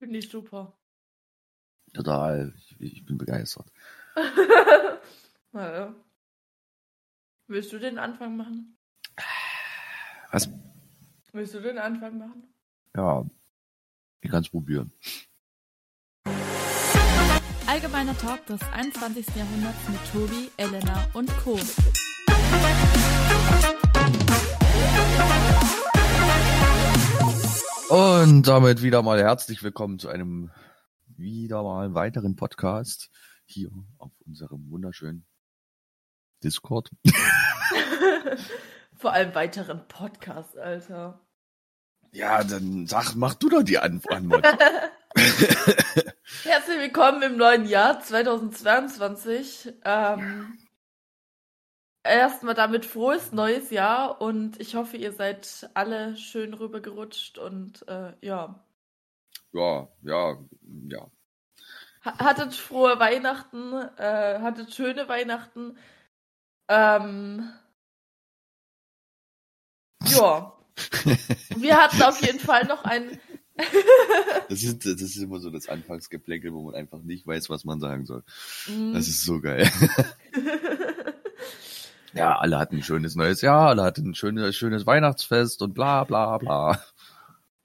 [0.00, 0.76] Finde ich super.
[1.92, 2.54] Total.
[2.56, 3.70] Ich, ich bin begeistert.
[5.52, 5.94] naja.
[7.46, 8.78] Willst du den Anfang machen?
[10.30, 10.48] Was?
[11.32, 12.54] Willst du den Anfang machen?
[12.96, 13.26] Ja,
[14.22, 14.92] ich kann es probieren.
[17.66, 19.26] Allgemeiner Talk des 21.
[19.36, 21.58] Jahrhunderts mit Tobi, Elena und Co.
[27.90, 30.52] Und damit wieder mal herzlich willkommen zu einem
[31.08, 33.10] wieder mal weiteren Podcast
[33.46, 35.26] hier auf unserem wunderschönen
[36.44, 36.88] Discord.
[38.96, 41.20] Vor allem weiteren Podcast, Alter.
[42.12, 44.44] Ja, dann sag, mach du doch die An Antwort.
[46.44, 49.72] Herzlich willkommen im neuen Jahr 2022.
[49.84, 50.56] Ähm,
[52.04, 58.12] erstmal damit frohes neues Jahr und ich hoffe, ihr seid alle schön rübergerutscht und äh,
[58.20, 58.62] ja.
[59.52, 60.38] ja, ja,
[60.88, 61.10] ja.
[62.04, 65.76] Ha- Hattet frohe Weihnachten, äh, hattet schöne Weihnachten.
[66.68, 67.50] Ähm,
[70.06, 70.56] ja.
[71.56, 73.18] Wir hatten auf jeden Fall noch ein.
[74.48, 77.78] Das ist, das ist immer so das Anfangsgeplänkel, wo man einfach nicht weiß, was man
[77.78, 78.24] sagen soll.
[78.66, 78.94] Mhm.
[78.94, 79.70] Das ist so geil.
[82.12, 86.04] Ja, alle hatten ein schönes neues Jahr, alle hatten ein schönes, schönes Weihnachtsfest und bla
[86.04, 86.80] bla bla.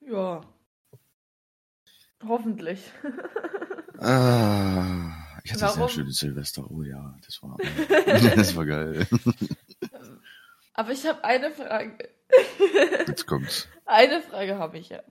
[0.01, 0.41] ja.
[2.27, 2.79] Hoffentlich.
[3.99, 5.11] Ah,
[5.43, 5.89] ich hatte ein sehr Warum?
[5.89, 6.69] schönes Silvester.
[6.69, 7.57] Oh ja, das war,
[8.35, 9.07] das war geil.
[10.73, 12.09] Aber ich habe eine Frage.
[13.07, 13.67] Jetzt kommt's.
[13.85, 15.01] Eine Frage habe ich ja.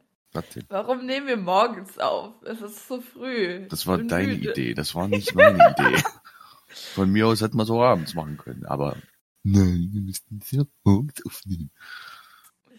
[0.69, 2.35] Warum nehmen wir morgens auf?
[2.45, 3.67] Es ist so früh.
[3.69, 4.51] Das war deine müde.
[4.51, 6.03] Idee, das war nicht meine Idee.
[6.95, 8.97] Von mir aus hätten wir so abends machen können, aber
[9.45, 11.71] nein, wir es ja morgens aufnehmen.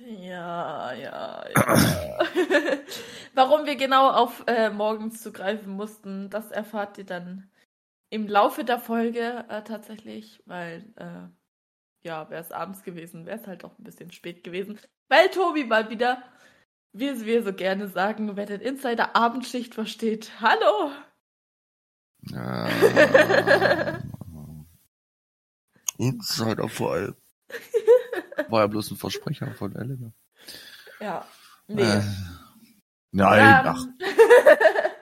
[0.05, 2.19] Ja, ja, ja.
[3.33, 7.49] Warum wir genau auf äh, morgens zugreifen mussten, das erfahrt ihr dann
[8.11, 11.27] im Laufe der Folge äh, tatsächlich, weil, äh,
[12.05, 15.63] ja, wäre es abends gewesen, wäre es halt auch ein bisschen spät gewesen, weil Tobi
[15.63, 16.21] mal wieder,
[16.93, 20.31] wie es wir so gerne sagen, wer den Insider Abendschicht versteht.
[20.39, 20.91] Hallo!
[22.29, 22.69] Ja.
[25.97, 27.15] Insider vor allem.
[28.49, 30.11] War ja bloß ein Versprecher von Elena.
[30.99, 31.25] Ja,
[31.67, 31.81] nee.
[31.81, 32.01] Äh,
[33.11, 33.85] nein, Ähm, ach,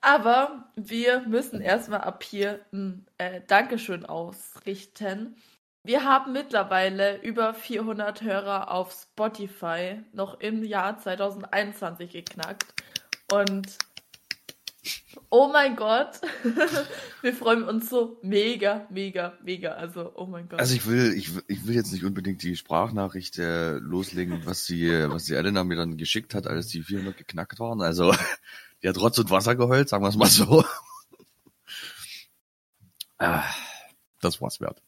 [0.00, 5.36] Aber wir müssen erstmal ab hier ein äh, Dankeschön ausrichten.
[5.84, 12.74] Wir haben mittlerweile über 400 Hörer auf Spotify noch im Jahr 2021 geknackt.
[13.30, 13.78] Und
[15.30, 16.20] oh mein Gott,
[17.22, 19.72] wir freuen uns so mega, mega, mega.
[19.72, 20.60] Also, oh mein Gott.
[20.60, 24.64] Also ich will, ich, will- ich will jetzt nicht unbedingt die Sprachnachricht äh, loslegen, was
[24.66, 27.80] sie, was die Elena mir dann geschickt hat, als die 400 geknackt waren.
[27.82, 28.14] Also
[28.82, 30.64] die hat Rotz und Wasser geheult, sagen wir es mal so.
[33.18, 33.44] ah,
[34.20, 34.82] das war's wert.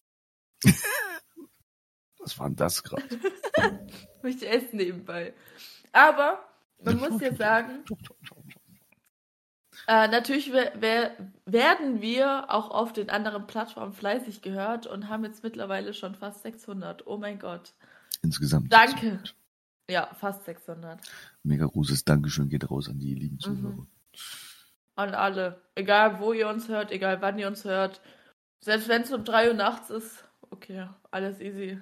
[2.18, 3.02] was war denn das gerade?
[3.06, 5.34] ich möchte essen nebenbei.
[5.92, 6.44] Aber
[6.82, 7.84] man muss ja sagen,
[9.86, 15.24] Äh, natürlich wer, wer, werden wir auch auf den anderen Plattformen fleißig gehört und haben
[15.24, 17.06] jetzt mittlerweile schon fast 600.
[17.06, 17.74] Oh mein Gott.
[18.22, 18.72] Insgesamt.
[18.72, 19.22] Danke.
[19.88, 21.00] Ja, fast 600.
[21.42, 23.40] Mega großes Dankeschön geht raus an die lieben Mhm.
[23.40, 23.86] Zuhörer.
[24.96, 25.60] An alle.
[25.74, 28.00] Egal, wo ihr uns hört, egal, wann ihr uns hört.
[28.60, 30.24] Selbst wenn es um 3 Uhr nachts ist.
[30.50, 31.80] Okay, alles easy.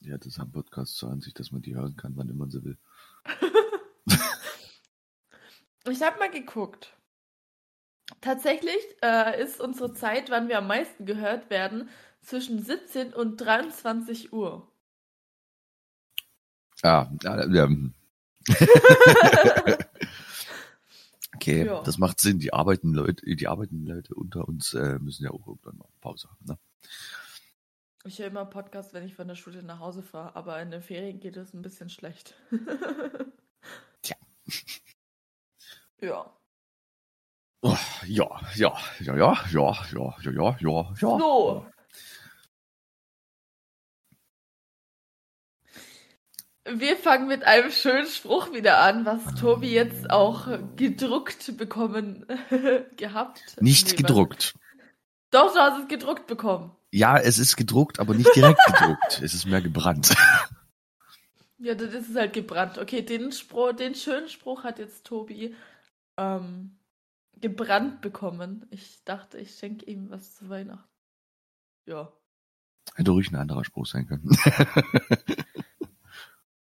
[0.00, 2.78] Ja, das haben Podcasts zur Ansicht, dass man die hören kann, wann immer sie will.
[5.88, 6.96] Ich habe mal geguckt.
[8.20, 11.88] Tatsächlich äh, ist unsere Zeit, wann wir am meisten gehört werden,
[12.22, 14.70] zwischen 17 und 23 Uhr.
[16.82, 17.68] Ah, ja, ja.
[21.34, 21.82] okay, Ja.
[21.82, 22.38] das macht Sinn.
[22.38, 26.28] Die arbeiten Leute, die arbeiten Leute unter uns äh, müssen ja auch irgendwann mal Pause
[26.28, 26.44] haben.
[26.46, 26.58] Ne?
[28.06, 30.82] Ich höre immer Podcast, wenn ich von der Schule nach Hause fahre, aber in den
[30.82, 32.34] Ferien geht es ein bisschen schlecht.
[34.02, 34.16] Tja.
[36.04, 36.30] Ja.
[37.62, 41.18] Oh, ja, ja, ja, ja, ja, ja, ja, ja, ja, ja.
[41.18, 41.66] So.
[46.66, 50.46] Wir fangen mit einem schönen Spruch wieder an, was Tobi jetzt auch
[50.76, 52.26] gedruckt bekommen
[52.96, 53.56] gehabt.
[53.60, 54.54] Nicht Nee, gedruckt.
[55.30, 56.74] Doch, du hast es gedruckt bekommen.
[56.90, 59.22] Ja, es ist gedruckt, aber nicht direkt gedruckt.
[59.22, 60.14] Es ist mehr gebrannt.
[61.58, 62.76] Ja, dann ist es halt gebrannt.
[62.78, 65.54] Okay, den Spruch, den schönen Spruch hat jetzt Tobi
[66.16, 66.78] ähm,
[67.40, 68.66] gebrannt bekommen.
[68.70, 70.88] Ich dachte, ich schenke ihm was zu Weihnachten.
[71.86, 72.12] Ja.
[72.94, 74.28] Hätte ruhig ein anderer Spruch sein können.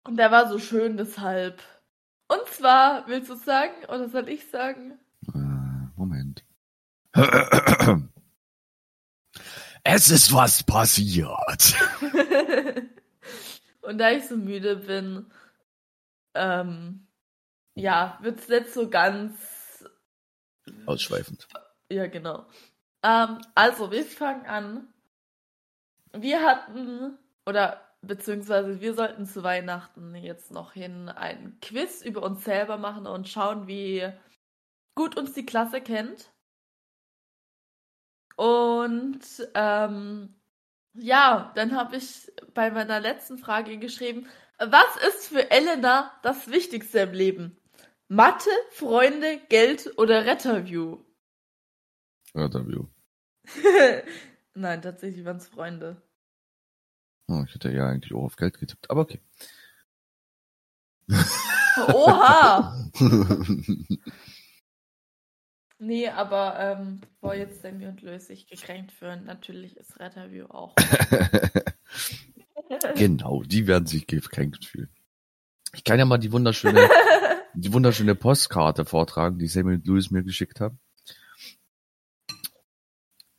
[0.04, 1.62] Und der war so schön, deshalb.
[2.28, 5.00] Und zwar, willst du sagen oder soll ich sagen?
[5.34, 6.44] Äh, Moment.
[9.84, 11.76] Es ist was passiert.
[13.82, 15.32] Und da ich so müde bin,
[16.34, 17.08] ähm,
[17.80, 19.86] ja, wird's nicht so ganz.
[20.86, 21.48] Ausschweifend.
[21.92, 22.46] Ja, genau.
[23.04, 24.94] Ähm, also, wir fangen an.
[26.14, 32.44] Wir hatten, oder beziehungsweise wir sollten zu Weihnachten jetzt noch hin ein Quiz über uns
[32.44, 34.12] selber machen und schauen, wie
[34.96, 36.32] gut uns die Klasse kennt.
[38.36, 39.22] Und
[39.54, 40.34] ähm,
[40.94, 44.28] ja, dann habe ich bei meiner letzten Frage geschrieben,
[44.58, 47.59] was ist für Elena das Wichtigste im Leben?
[48.12, 50.98] Mathe, Freunde, Geld oder Retterview?
[52.34, 52.88] Interview.
[54.56, 56.02] Nein, tatsächlich waren es Freunde.
[57.28, 59.22] Oh, ich hätte ja eigentlich auch auf Geld getippt, aber okay.
[61.94, 62.90] Oha!
[65.82, 70.76] Nee, aber ähm, bevor jetzt Sammy und Louis sich gekränkt fühlen, natürlich ist Retterview auch.
[72.96, 74.90] genau, die werden sich gekränkt fühlen.
[75.74, 76.90] Ich kann ja mal die wunderschöne,
[77.54, 80.80] die wunderschöne Postkarte vortragen, die Samuel und Louis mir geschickt haben.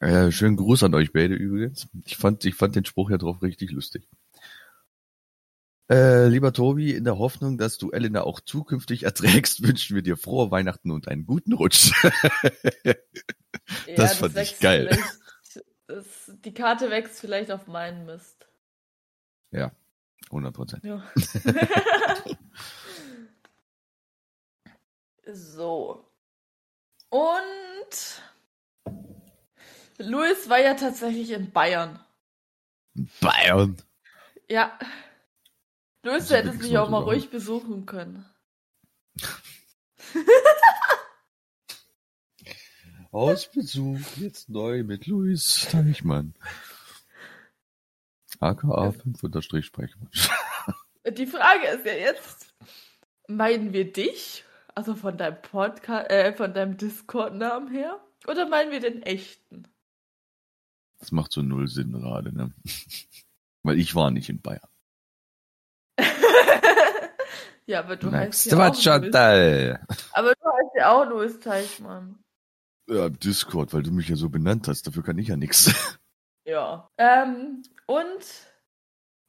[0.00, 1.88] Äh, schönen Gruß an euch beide übrigens.
[2.06, 4.08] Ich fand, ich fand den Spruch ja drauf richtig lustig.
[5.90, 10.16] Äh, lieber Tobi, in der Hoffnung, dass du Elena auch zukünftig erträgst, wünschen wir dir
[10.16, 11.92] frohe Weihnachten und einen guten Rutsch.
[13.86, 14.98] Ja, Das fand ich geil.
[15.86, 18.48] Das, die Karte wächst vielleicht auf meinen Mist.
[19.52, 19.70] ja,
[20.26, 20.84] 100 Prozent.
[20.84, 21.02] Ja.
[25.26, 26.04] so.
[27.08, 28.22] Und
[29.98, 31.98] Louis war ja tatsächlich in Bayern.
[33.20, 33.76] Bayern.
[34.48, 34.78] Ja.
[36.02, 38.24] Louis, Also du hättest mich auch mal ruhig besuchen können.
[43.12, 46.34] Hausbesuch, jetzt neu mit Luis Teichmann.
[48.38, 50.30] AKA 5 unterstrich Sprechwunsch.
[51.06, 52.54] Die Frage ist ja jetzt,
[53.26, 54.44] meinen wir dich?
[54.74, 58.00] Also von deinem Podcast, äh, von deinem Discord-Namen her?
[58.26, 59.66] Oder meinen wir den echten?
[60.98, 62.52] Das macht so null Sinn gerade, ne?
[63.62, 64.68] Weil ich war nicht in Bayern.
[67.66, 68.74] ja, aber du heißt ja auch.
[68.74, 69.84] Chantal.
[70.12, 72.18] Aber du heißt ja auch Louis Teichmann.
[72.88, 74.86] Ja, Discord, weil du mich ja so benannt hast.
[74.86, 75.72] Dafür kann ich ja nix.
[76.46, 76.90] Ja.
[76.96, 78.24] Ähm, und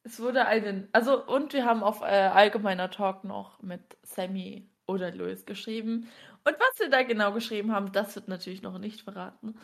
[0.04, 5.12] es wurde einen, also und wir haben auf äh, allgemeiner Talk noch mit Sammy oder
[5.12, 6.08] Louis geschrieben.
[6.44, 9.56] Und was wir da genau geschrieben haben, das wird natürlich noch nicht verraten.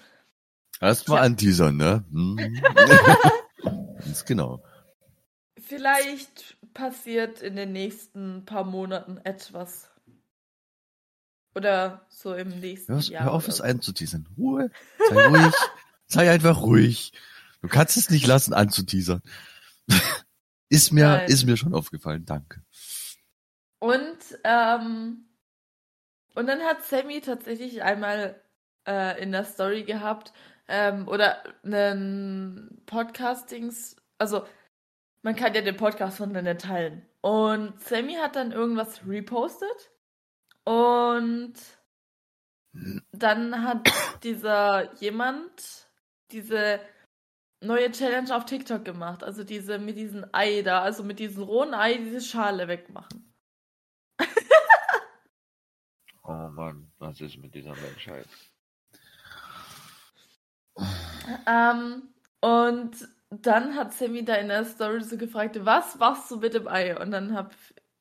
[0.79, 1.23] Erstmal Ja.
[1.23, 2.03] anteasern, ne?
[2.11, 2.37] Hm.
[3.99, 4.63] Ganz genau.
[5.59, 9.89] Vielleicht passiert in den nächsten paar Monaten etwas.
[11.55, 13.23] Oder so im nächsten Hör, Jahr.
[13.25, 13.63] hör auf, es so.
[13.63, 14.27] einzuteasern.
[14.37, 14.69] Ruhe.
[15.09, 15.53] Sei ruhig.
[16.05, 17.11] Sei einfach ruhig.
[17.61, 19.21] Du kannst es nicht lassen, anzuteasern.
[20.69, 21.29] ist mir, Nein.
[21.29, 22.23] ist mir schon aufgefallen.
[22.25, 22.63] Danke.
[23.79, 24.06] Und,
[24.43, 25.25] ähm,
[26.35, 28.41] und dann hat Sammy tatsächlich einmal
[28.87, 30.33] äh, in der Story gehabt,
[30.67, 34.45] ähm, oder einen Podcastings, also
[35.21, 37.05] man kann ja den Podcast voneinander teilen.
[37.21, 39.91] Und Sammy hat dann irgendwas repostet
[40.63, 41.53] und
[43.11, 43.89] dann hat
[44.23, 45.87] dieser jemand
[46.31, 46.79] diese
[47.61, 49.23] neue Challenge auf TikTok gemacht.
[49.23, 53.26] Also diese mit diesem Ei da, also mit diesem rohen Ei diese Schale wegmachen.
[56.27, 58.27] Oh Mann, was ist mit dieser Menschheit?
[61.47, 62.03] Ähm,
[62.41, 66.67] und dann hat Sammy da in der Story so gefragt, was machst du mit dem
[66.67, 66.99] Ei?
[66.99, 67.55] Und dann hab,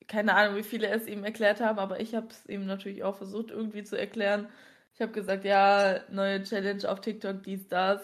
[0.07, 3.15] keine Ahnung, wie viele es ihm erklärt haben, aber ich habe es ihm natürlich auch
[3.15, 4.49] versucht irgendwie zu erklären.
[4.93, 8.01] Ich habe gesagt, ja, neue Challenge auf TikTok, dies, das.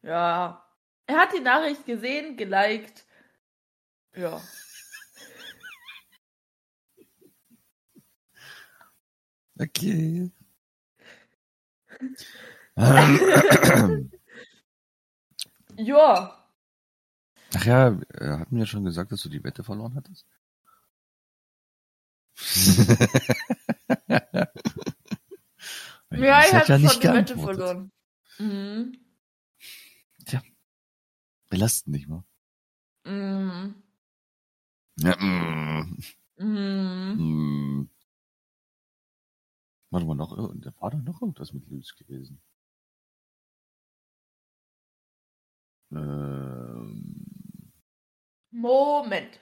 [0.00, 0.64] Ja.
[1.06, 3.04] Er hat die Nachricht gesehen, geliked.
[4.14, 4.40] Ja.
[9.60, 10.30] Okay.
[15.76, 16.36] Ja.
[17.54, 20.26] Ach ja, er hat mir schon gesagt, dass du die Wette verloren hattest.
[26.12, 27.92] Ja, ich hat habe ja schon nicht die Wette verloren.
[28.38, 28.98] Mhm.
[31.50, 32.24] Belastend nicht mal.
[33.04, 33.74] Mhm.
[34.98, 35.98] Ja, mm,
[36.38, 37.16] Mhm.
[37.18, 37.89] mm.
[39.90, 42.40] Warte mal, noch, da war doch noch irgendwas mit Luis gewesen.
[45.92, 47.72] Ähm,
[48.52, 49.40] Moment.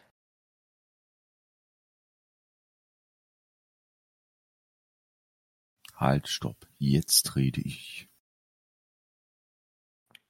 [5.95, 6.67] Halt, stopp.
[6.79, 8.09] Jetzt rede ich.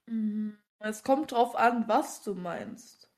[0.08, 3.08] Mm, Es kommt drauf an, was du meinst.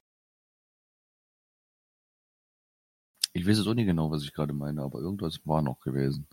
[3.32, 6.28] Ich weiß jetzt auch nicht genau, was ich gerade meine, aber irgendwas war noch gewesen.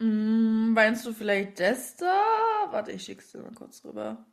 [0.00, 2.68] Mm, Meinst du vielleicht das da?
[2.70, 4.26] Warte, ich schick's dir mal kurz rüber.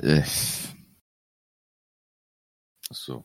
[0.00, 0.22] Äh.
[2.90, 3.24] So.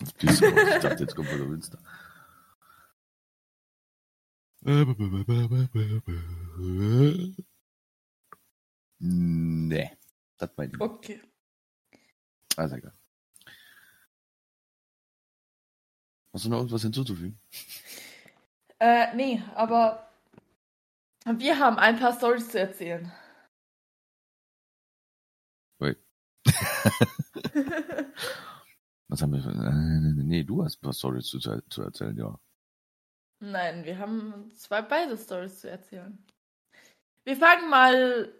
[0.00, 1.78] Ich dachte, jetzt kommt von der Winster.
[8.98, 9.90] Nee.
[10.38, 10.80] Das meine ich.
[10.80, 11.22] Okay.
[12.56, 12.92] Also egal.
[16.32, 17.38] Hast du noch irgendwas hinzuzufügen?
[18.80, 20.08] Äh, nee, aber
[21.26, 23.10] wir haben ein paar Stories zu erzählen.
[25.78, 25.98] Wait.
[29.08, 29.50] Was haben wir für...
[29.50, 32.38] äh, Nee, du hast ein paar Storys zu, zu erzählen, ja.
[33.40, 36.18] Nein, wir haben zwei beide Stories zu erzählen.
[37.24, 38.32] Wir fangen mal.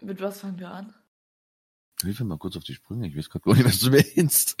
[0.00, 0.94] Mit was fangen wir an?
[2.02, 3.06] Hilf mir mal kurz auf die Sprünge.
[3.06, 4.56] Ich weiß gerade gar nicht, was du meinst.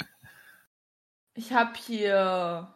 [1.34, 2.74] Ich habe hier.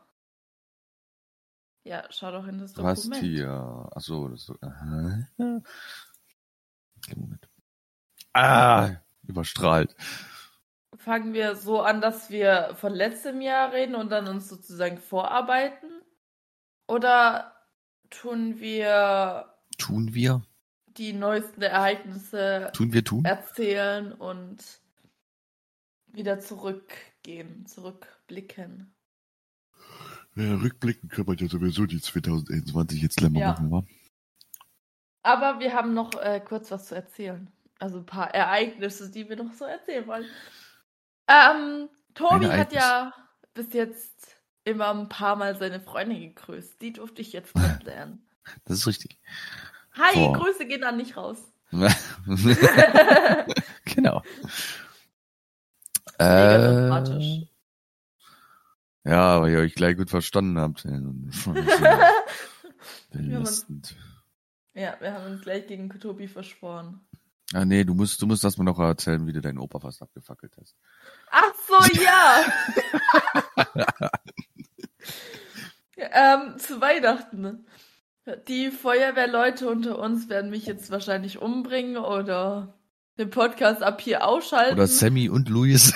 [1.84, 3.22] Ja, schau doch in das Du hast Dokument.
[3.24, 3.88] hier...
[3.94, 4.56] Ach so, das ist so...
[4.60, 5.28] Aha.
[5.38, 7.48] Okay, Moment.
[8.32, 8.90] Ah,
[9.22, 9.94] überstrahlt.
[10.96, 15.88] Fangen wir so an, dass wir von letztem Jahr reden und dann uns sozusagen vorarbeiten?
[16.88, 17.54] Oder
[18.10, 20.42] tun wir Tun wir?
[20.96, 23.24] die neuesten Ereignisse Tun wir tun?
[23.24, 24.80] erzählen und
[26.06, 27.66] wieder zurückgehen,
[28.26, 28.92] zurückblicken?
[30.34, 33.52] Ja, rückblicken kann man ja sowieso die 2021 jetzt länger Ja.
[33.52, 33.84] machen, wa?
[35.22, 37.50] Aber wir haben noch äh, kurz was zu erzählen.
[37.78, 40.26] Also ein paar Ereignisse, die wir noch so erzählen wollen.
[41.28, 43.12] Ähm, Tobi hat ja
[43.54, 46.80] bis jetzt immer ein paar Mal seine Freundin gegrüßt.
[46.80, 48.26] Die durfte ich jetzt kennenlernen.
[48.64, 49.18] Das ist richtig.
[49.92, 50.32] Hi, Boah.
[50.34, 51.38] Grüße gehen dann nicht raus.
[53.84, 54.22] genau.
[56.18, 57.46] Mega Äh, sympathisch.
[59.06, 60.84] Ja, weil ihr euch gleich gut verstanden habt.
[63.12, 63.96] Belastend.
[64.74, 67.00] Ja, wir haben uns gleich gegen Tobi verschworen.
[67.54, 70.02] Ah, nee, du musst, du musst das mal noch erzählen, wie du deinen Opa fast
[70.02, 70.74] abgefackelt hast.
[71.30, 72.44] Ach so, ja!
[75.96, 77.66] ähm, zu Weihnachten.
[78.48, 82.74] Die Feuerwehrleute unter uns werden mich jetzt wahrscheinlich umbringen oder
[83.18, 84.74] den Podcast ab hier ausschalten.
[84.74, 85.94] Oder Sammy und Luis.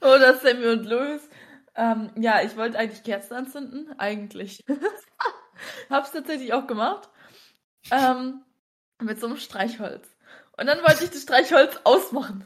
[0.00, 1.28] Oder Sammy und Louis.
[1.74, 4.64] Ähm, ja, ich wollte eigentlich Kerzen anzünden, eigentlich.
[5.90, 7.08] Hab's tatsächlich auch gemacht.
[7.90, 8.42] Ähm,
[9.00, 10.08] mit so einem Streichholz.
[10.56, 12.44] Und dann wollte ich das Streichholz ausmachen.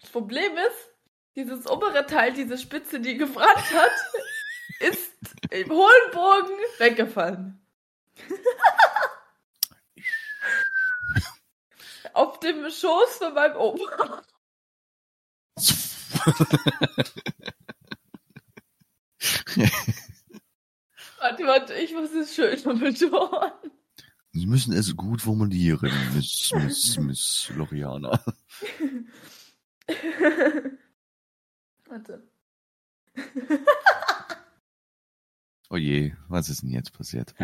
[0.00, 0.90] Das Problem ist,
[1.34, 3.92] dieses obere Teil, diese Spitze, die gebrannt hat,
[4.80, 5.12] ist
[5.50, 7.60] im hohen Bogen weggefallen.
[12.14, 14.22] Auf dem Schoß von meinem Opa.
[21.18, 23.52] Warte, warte, ich muss es schön betonen.
[24.32, 28.22] Sie müssen es gut formulieren, Miss, Miss, Miss Loriana.
[31.86, 32.28] warte.
[35.68, 37.34] Oh je, was ist denn jetzt passiert?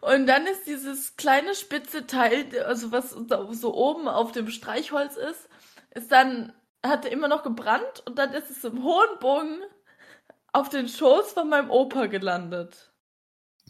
[0.00, 5.48] Und dann ist dieses kleine spitze Teil, also was so oben auf dem Streichholz ist,
[5.94, 6.52] ist dann,
[6.84, 9.58] hatte immer noch gebrannt und dann ist es im hohen Bogen
[10.52, 12.92] auf den Schoß von meinem Opa gelandet.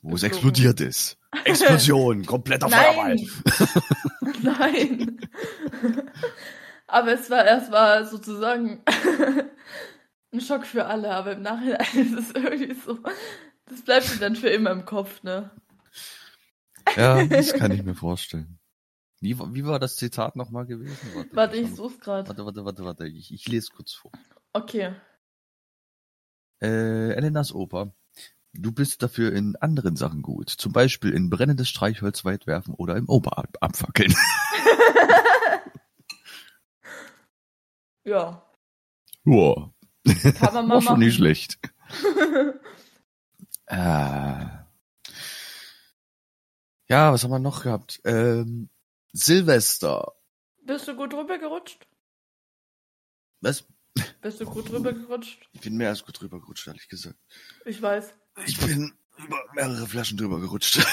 [0.03, 1.17] Wo es explodiert ist.
[1.45, 3.17] Explosion, kompletter Feuerball.
[3.17, 3.29] Nein.
[4.43, 5.21] Nein.
[6.87, 8.83] Aber es war, es war sozusagen
[10.33, 12.99] ein Schock für alle, aber im Nachhinein ist es irgendwie so,
[13.67, 15.51] das bleibt mir dann für immer im Kopf, ne?
[16.97, 18.59] Ja, das kann ich mir vorstellen.
[19.23, 20.99] Wie, war- wie war das Zitat nochmal gewesen?
[21.33, 21.77] Warte, ich schau mal.
[21.77, 22.29] such's gerade.
[22.29, 23.07] Warte, warte, warte, warte.
[23.07, 24.11] Ich, ich lese kurz vor.
[24.53, 24.95] Okay.
[26.61, 27.95] Äh, Elenas Oper.
[28.53, 30.51] Du bist dafür in anderen Sachen gut.
[30.51, 34.13] Zum Beispiel in brennendes Streichholz weit werfen oder im Opa ab abfackeln.
[38.05, 38.45] Ja,
[39.25, 39.73] Boah.
[40.39, 40.99] kann man mal War schon machen.
[41.01, 41.59] nicht schlecht.
[43.67, 43.77] Äh.
[46.89, 48.01] Ja, was haben wir noch gehabt?
[48.05, 48.69] Ähm,
[49.13, 50.13] Silvester.
[50.65, 51.87] Bist du gut drüber gerutscht?
[53.41, 53.67] Was?
[54.21, 55.49] Bist du gut drüber gerutscht?
[55.53, 57.19] Ich bin mehr als gut drüber gerutscht, ehrlich gesagt.
[57.67, 58.15] Ich weiß.
[58.47, 60.81] Ich bin über mehrere Flaschen drüber gerutscht.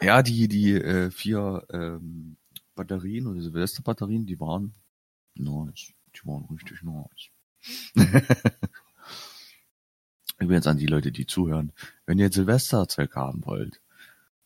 [0.00, 2.36] ja, die, die äh, vier ähm,
[2.74, 4.74] Batterien oder Silvesterbatterien, die waren
[5.34, 5.92] Nice.
[6.14, 7.30] Die waren richtig nice.
[10.38, 11.72] Übrigens an die Leute, die zuhören.
[12.06, 13.80] Wenn ihr Silvesterzeug haben wollt,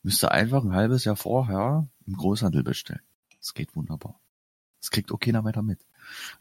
[0.05, 3.03] müsst ihr einfach ein halbes Jahr vorher im Großhandel bestellen.
[3.39, 4.21] Das geht wunderbar.
[4.81, 5.81] Das kriegt auch keiner weiter mit.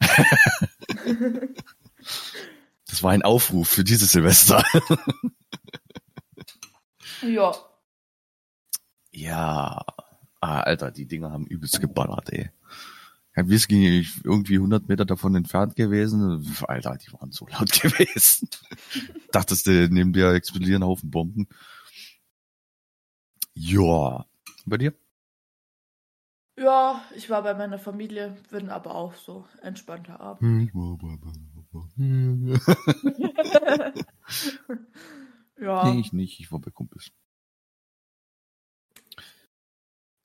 [2.86, 4.62] das war ein Aufruf für dieses Silvester.
[7.22, 7.54] Ja.
[9.12, 9.84] ja.
[10.40, 12.50] Ah, Alter, die Dinger haben übelst geballert, ey.
[13.32, 16.46] Herr Whisky irgendwie 100 Meter davon entfernt gewesen.
[16.68, 18.48] Alter, die waren so laut gewesen.
[19.32, 21.48] Dachtest du, neben dir explodieren Haufen Bomben.
[23.56, 24.26] Ja.
[24.66, 24.94] Bei dir?
[26.58, 30.70] Ja, ich war bei meiner Familie, bin aber auch so entspannter Abend.
[35.60, 35.84] ja.
[35.92, 36.38] Nee, ich nicht.
[36.40, 37.10] Ich war bei Kumpels.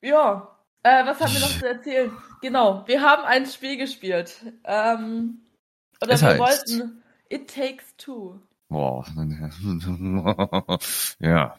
[0.02, 0.56] Ja.
[0.82, 2.10] Äh, was haben wir noch zu erzählen?
[2.40, 4.40] Genau, wir haben ein Spiel gespielt.
[4.64, 5.42] Ähm,
[6.00, 8.40] oder Es wir heißt- wollten It Takes Two.
[8.68, 9.04] Boah.
[11.20, 11.58] ja.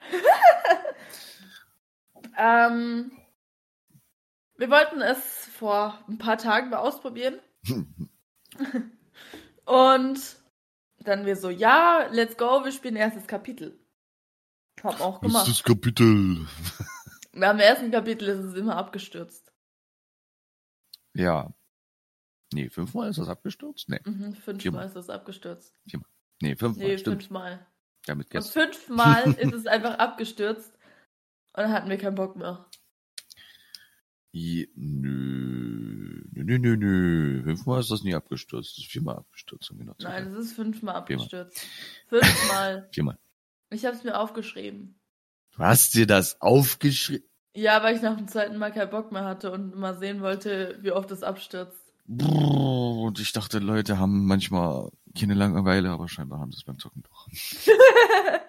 [2.36, 3.12] Ähm,
[4.56, 7.40] wir wollten es vor ein paar Tagen mal ausprobieren.
[9.64, 10.36] Und
[10.98, 13.78] dann wir so, ja, let's go, wir spielen erstes Kapitel.
[14.82, 15.48] Hab auch Das gemacht.
[15.48, 16.46] das Kapitel.
[17.40, 19.52] Am ersten Kapitel ist es immer abgestürzt.
[21.14, 21.52] Ja.
[22.52, 23.88] Nee, fünfmal ist das abgestürzt?
[23.88, 24.00] Nee.
[24.04, 24.86] Mhm, fünfmal Viermal.
[24.86, 25.74] ist es abgestürzt.
[26.40, 27.22] Nee, fünfmal, Nee, stimmt.
[27.22, 27.66] fünfmal.
[28.06, 30.73] Ja, mit Und fünfmal ist es einfach abgestürzt.
[31.54, 32.66] Und dann hatten wir keinen Bock mehr.
[34.32, 37.42] Je- Nö, nö, nö, nö, nö.
[37.44, 38.72] Fünfmal ist das nie abgestürzt.
[38.76, 39.70] Das ist viermal abgestürzt.
[39.70, 41.24] Um genau zu Nein, es ist fünfmal Viermal.
[41.26, 41.66] abgestürzt.
[42.08, 42.88] Fünfmal.
[42.92, 43.18] Viermal.
[43.70, 44.98] Ich habe es mir aufgeschrieben.
[45.52, 47.28] Du hast dir das aufgeschrieben?
[47.54, 50.76] Ja, weil ich nach dem zweiten Mal keinen Bock mehr hatte und mal sehen wollte,
[50.82, 51.78] wie oft es abstürzt.
[52.06, 56.78] Brrr, Und ich dachte, Leute haben manchmal keine Langeweile, aber scheinbar haben sie es beim
[56.80, 57.28] Zocken doch.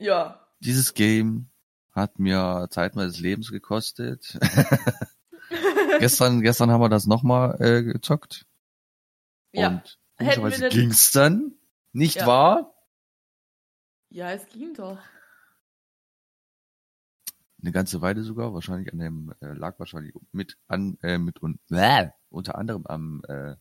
[0.00, 0.47] Ja.
[0.60, 1.50] Dieses Game
[1.92, 4.38] hat mir Zeit meines Lebens gekostet.
[5.98, 8.46] gestern, gestern haben wir das nochmal äh, gezockt.
[9.52, 9.68] ja.
[9.68, 11.54] Und komischerweise ging's dann.
[11.92, 12.26] Nicht Ja.
[12.26, 12.74] wahr?
[14.10, 14.98] Ja, es ging doch.
[17.60, 21.58] Eine ganze Weile sogar, wahrscheinlich an dem, äh, lag wahrscheinlich mit an, äh, mit und
[21.70, 23.56] äh, unter anderem am äh,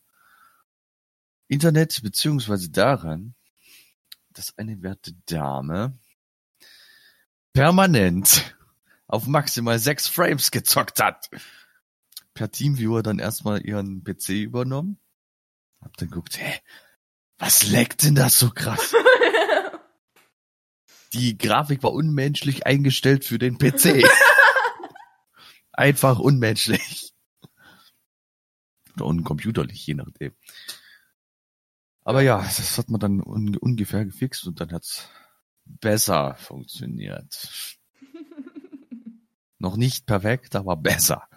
[1.48, 3.36] Internet, beziehungsweise daran,
[4.30, 5.98] dass eine werte Dame
[7.58, 8.56] permanent
[9.08, 11.28] auf maximal sechs Frames gezockt hat.
[12.36, 15.00] Per Teamviewer dann erstmal ihren PC übernommen.
[15.82, 16.60] Hab dann geguckt, hä,
[17.40, 18.94] was leckt denn das so krass?
[21.14, 24.08] Die Grafik war unmenschlich eingestellt für den PC.
[25.72, 27.12] Einfach unmenschlich.
[28.94, 30.34] Oder uncomputerlich, je nachdem.
[32.04, 35.10] Aber ja, das hat man dann un ungefähr gefixt und dann hat's
[35.82, 37.78] besser funktioniert.
[39.60, 41.28] Noch nicht perfekt, aber besser.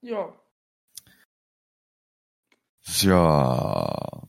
[0.00, 0.32] ja.
[3.02, 4.28] Ja.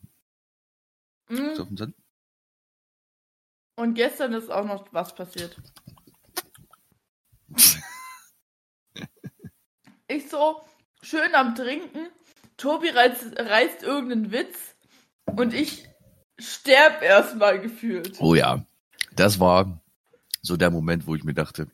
[1.29, 1.93] Mhm.
[3.75, 5.55] Und gestern ist auch noch was passiert.
[10.09, 10.61] Ich so,
[11.01, 12.07] schön am Trinken.
[12.55, 14.75] Tobi reißt, reißt irgendeinen Witz.
[15.25, 15.87] Und ich
[16.39, 18.15] sterb erstmal gefühlt.
[18.19, 18.65] Oh ja,
[19.15, 19.81] das war
[20.41, 21.67] so der Moment, wo ich mir dachte,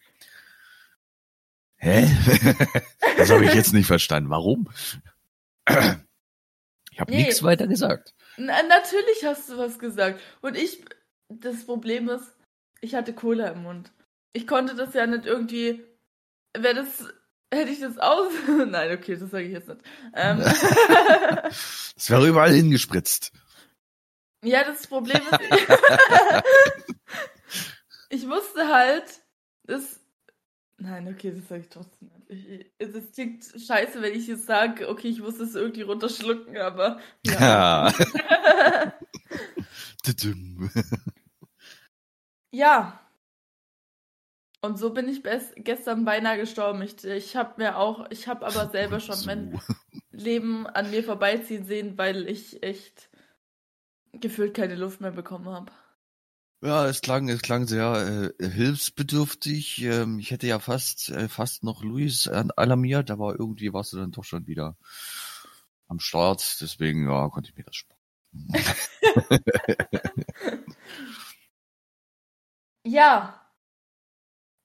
[1.77, 2.07] hä?
[3.17, 4.29] das habe ich jetzt nicht verstanden.
[4.29, 4.69] Warum?
[6.91, 7.23] Ich habe Nee.
[7.25, 8.13] nichts weiter gesagt.
[8.37, 10.19] Na, natürlich hast du was gesagt.
[10.41, 10.83] Und ich,
[11.29, 12.33] das Problem ist,
[12.81, 13.91] ich hatte Cola im Mund.
[14.33, 15.83] Ich konnte das ja nicht irgendwie,
[16.57, 17.05] wäre das,
[17.53, 18.31] hätte ich das aus,
[18.67, 19.81] nein, okay, das sage ich jetzt nicht.
[20.15, 20.39] Ähm,
[21.95, 23.31] Es wäre überall hingespritzt.
[24.43, 25.39] Ja, das Problem ist,
[28.09, 29.21] ich wusste halt,
[29.63, 29.99] das,
[30.77, 32.29] nein, okay, das sage ich trotzdem nicht.
[32.29, 36.99] Ich, es klingt scheiße, wenn ich jetzt sage, okay, ich muss es irgendwie runterschlucken, aber,
[37.25, 37.93] ja.
[42.51, 42.99] Ja.
[44.61, 46.81] Und so bin ich best gestern beinahe gestorben.
[46.83, 49.59] Ich, ich habe mir auch, ich habe aber selber schon mein
[50.11, 53.09] Leben an mir vorbeiziehen sehen, weil ich echt
[54.13, 55.71] gefühlt keine Luft mehr bekommen habe.
[56.61, 59.83] Ja, es klang, es klang sehr äh, hilfsbedürftig.
[59.83, 64.11] Ähm, ich hätte ja fast, äh, fast noch Luis alarmiert, aber irgendwie warst du dann
[64.11, 64.77] doch schon wieder
[65.87, 66.57] am Start.
[66.61, 67.99] Deswegen, ja, konnte ich mir das sparen.
[72.85, 73.39] Ja.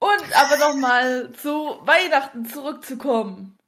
[0.00, 1.50] Und aber nochmal zu
[1.87, 3.58] Weihnachten zurückzukommen.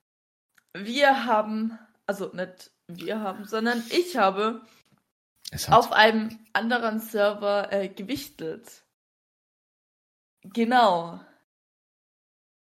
[0.74, 4.62] wir haben, also nicht wir haben, sondern ich habe
[5.68, 8.82] auf einem anderen Server äh, gewichtelt.
[10.42, 11.20] Genau.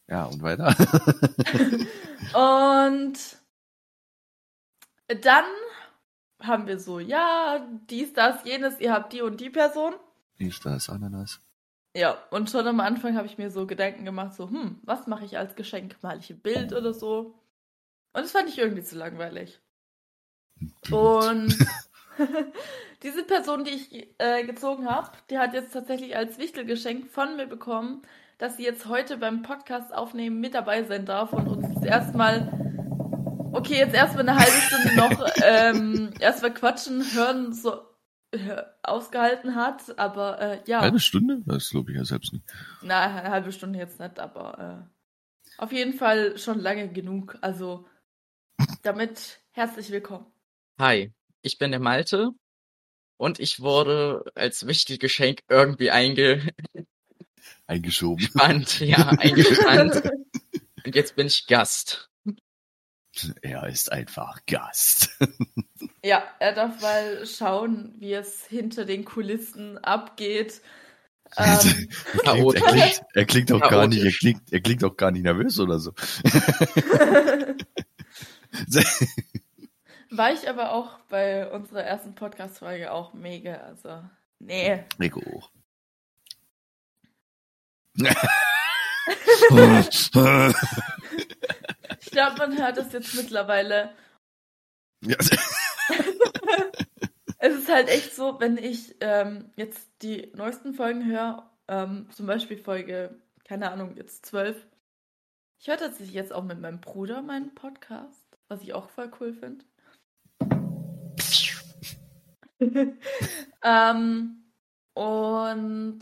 [0.09, 0.75] ja, und weiter.
[2.35, 3.18] Und
[5.09, 5.44] dann
[6.40, 9.94] haben wir so, ja, dies, das, jenes, ihr habt die und die Person.
[10.38, 11.40] Ist das Ananas?
[11.94, 15.25] Ja, und schon am Anfang habe ich mir so Gedanken gemacht, so, hm, was mache
[15.25, 15.96] ich als Geschenk?
[16.03, 17.38] Mal ich ein Bild oder so?
[18.12, 19.61] Und das fand ich irgendwie zu langweilig.
[20.90, 21.57] Und
[23.02, 27.46] diese Person, die ich äh, gezogen habe, die hat jetzt tatsächlich als Wichtelgeschenk von mir
[27.46, 28.02] bekommen,
[28.38, 32.52] dass sie jetzt heute beim Podcast aufnehmen mit dabei sein darf und uns jetzt erstmal,
[33.52, 37.81] okay, jetzt erstmal eine halbe Stunde noch ähm, erstmal quatschen, hören, so
[38.33, 41.42] äh, ausgehalten hat, aber äh, ja, Halbe Stunde?
[41.46, 42.44] Das glaube ich ja selbst nicht.
[42.83, 47.38] na, eine halbe Stunde jetzt nicht, aber äh, auf jeden Fall schon lange genug.
[47.40, 47.87] Also
[48.83, 50.26] damit herzlich willkommen.
[50.79, 51.12] Hi,
[51.47, 52.31] ich bin der Malte
[53.17, 56.53] und ich wurde als Wichtelgeschenk irgendwie eingespannt,
[57.67, 58.29] Eingeschoben.
[58.81, 60.03] ja, eingespannt.
[60.85, 62.11] Und jetzt bin ich Gast.
[63.41, 65.11] Er ist einfach Gast.
[66.03, 70.63] Ja, er darf mal schauen, wie es hinter den Kulissen abgeht.
[71.37, 71.89] Ähm,
[72.25, 75.11] er, klingt, er, klingt, er klingt auch gar nicht, er klingt, er klingt auch gar
[75.11, 75.93] nicht nervös oder so.
[80.11, 83.55] War ich aber auch bei unserer ersten Podcast-Folge auch mega.
[83.57, 84.03] Also,
[84.38, 84.85] nee.
[84.99, 85.51] Rico hoch.
[92.01, 93.95] Ich glaube, man hört das jetzt mittlerweile.
[95.03, 95.16] Ja,
[97.38, 102.27] Es ist halt echt so, wenn ich ähm, jetzt die neuesten Folgen höre, ähm, zum
[102.27, 104.66] Beispiel Folge, keine Ahnung, jetzt zwölf.
[105.61, 109.35] Ich höre tatsächlich jetzt auch mit meinem Bruder meinen Podcast, was ich auch voll cool
[109.35, 109.64] finde.
[113.62, 114.42] ähm,
[114.95, 116.01] und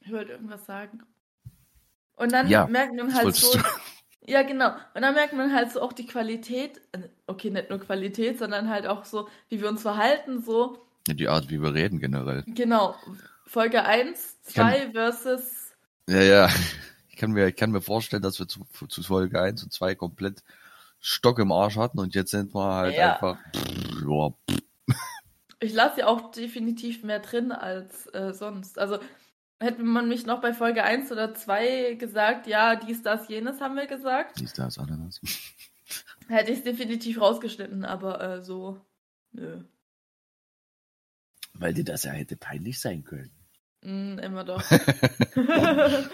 [0.00, 1.02] ich wollte irgendwas sagen.
[2.16, 3.64] Und dann Ja, merkt man halt so, du.
[4.26, 4.70] ja, genau.
[4.94, 8.68] Und dann merkt man halt so auch die Qualität, äh, okay, nicht nur Qualität, sondern
[8.68, 10.86] halt auch so, wie wir uns verhalten, so.
[11.08, 12.42] Die Art, wie wir reden generell.
[12.46, 12.94] Genau.
[13.46, 15.72] Folge 1, Ich kann- 2 versus.
[16.08, 16.48] Ja, ja.
[17.10, 19.94] Ich kann mir, ich kann mir vorstellen, dass wir zu, zu Folge 1 und 2
[19.94, 20.42] komplett
[20.98, 23.12] Stock im Arsch hatten und jetzt sind wir halt Ja.
[23.14, 24.56] einfach, pff, ja,
[25.64, 28.78] Ich lasse ja auch definitiv mehr drin als äh, sonst.
[28.78, 28.98] Also
[29.60, 33.76] hätte man mich noch bei Folge 1 oder 2 gesagt, ja, dies, das, jenes haben
[33.76, 35.20] wir gesagt, dies, das, Ananas.
[36.28, 38.84] hätte ich es definitiv rausgeschnitten, aber äh, so,
[39.32, 39.64] nö.
[41.54, 43.30] Weil dir das ja hätte peinlich sein können.
[43.82, 44.62] Mm, immer doch.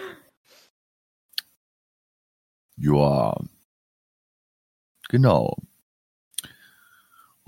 [2.81, 3.35] Ja.
[5.09, 5.55] Genau.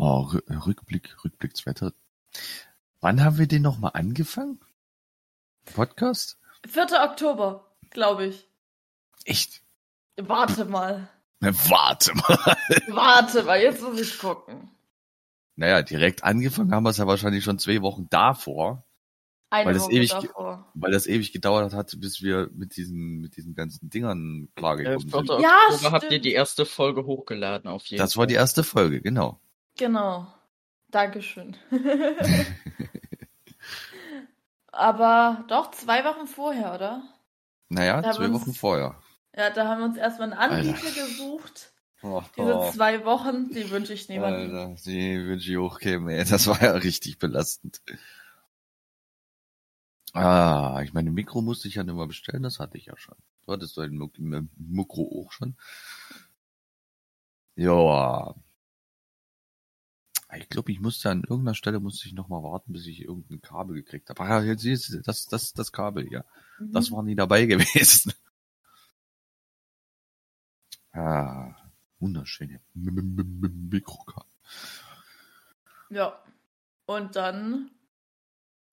[0.06, 1.96] Oh, Rü- Rückblick, Rückblick 2000.
[3.00, 4.60] Wann haben wir den nochmal angefangen?
[5.74, 6.38] Podcast?
[6.68, 6.88] 4.
[7.10, 8.50] Oktober, glaube ich.
[9.24, 9.62] Echt?
[10.18, 11.08] Warte mal.
[11.40, 12.58] Warte mal.
[12.90, 14.72] Warte mal, jetzt muss ich gucken.
[15.56, 18.84] Naja, direkt angefangen haben wir es ja wahrscheinlich schon zwei Wochen davor,
[19.52, 20.70] Eine Weil das Woche ewig davor.
[20.74, 25.00] weil das ewig gedauert hat, bis wir mit diesen, mit diesen ganzen Dingern Äh, klargekommen
[25.10, 25.12] 4.
[25.12, 25.30] sind.
[25.42, 29.00] Ja, Oktober habt ihr die erste Folge hochgeladen auf jeden Das war die erste Folge,
[29.02, 29.40] genau.
[29.78, 30.28] Genau.
[30.90, 31.56] Dankeschön.
[34.72, 37.04] Aber doch zwei Wochen vorher, oder?
[37.70, 39.00] Naja, Da zwei wir uns- Wochen vorher.
[39.36, 41.02] Ja, da haben wir uns erstmal einen Anbieter Alter.
[41.08, 41.72] gesucht.
[42.04, 44.56] Oh, Diese zwei Wochen, die wünsche ich niemandem.
[44.56, 46.24] Alter, die wünsche ich auch keinem, ey.
[46.26, 47.82] Das war ja richtig belastend.
[50.14, 53.16] Ah, ich meine, Mikro musste ich ja nicht mal bestellen, das hatte ich ja schon.
[53.46, 53.98] Du hattest dein
[54.58, 55.56] Mikro auch schon.
[57.56, 58.36] Ja.
[60.38, 63.42] Ich glaube, ich musste an irgendeiner Stelle musste ich noch mal warten, bis ich irgendein
[63.42, 64.22] Kabel gekriegt habe.
[64.22, 66.26] Ah, jetzt siehst du, das, das, das Kabel hier.
[66.60, 66.96] Das Mhm.
[66.96, 68.14] war nie dabei gewesen.
[70.92, 71.56] Ah,
[72.00, 74.30] wunderschöne Mikrokabel.
[75.90, 76.20] Ja.
[76.86, 77.72] Und dann,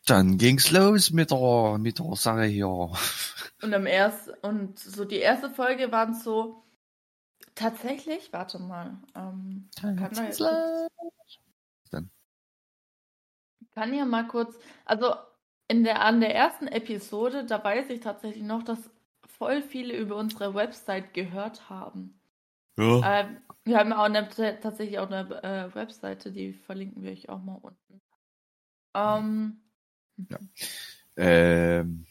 [0.07, 2.67] Dann ging's los mit der, mit der Sache hier.
[2.69, 6.65] und am ersten, und so die erste Folge waren so,
[7.55, 10.89] tatsächlich, warte mal, ähm, kann, man jetzt kurz,
[13.75, 15.15] kann ja mal kurz, also
[15.69, 18.91] in der, an der ersten Episode, da weiß ich tatsächlich noch, dass
[19.25, 22.21] voll viele über unsere Website gehört haben.
[22.77, 23.21] Ja.
[23.21, 27.41] Ähm, wir haben auch eine, tatsächlich auch eine äh, Webseite, die verlinken wir euch auch
[27.41, 28.01] mal unten.
[28.95, 29.61] Ähm,
[31.17, 32.07] Ähm,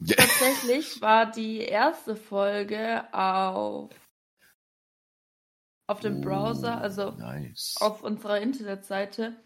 [0.00, 0.16] ja.
[0.16, 3.90] tatsächlich war die erste Folge auf
[5.86, 7.76] auf dem Browser, also Nice.
[7.80, 9.36] auf unserer Internetseite,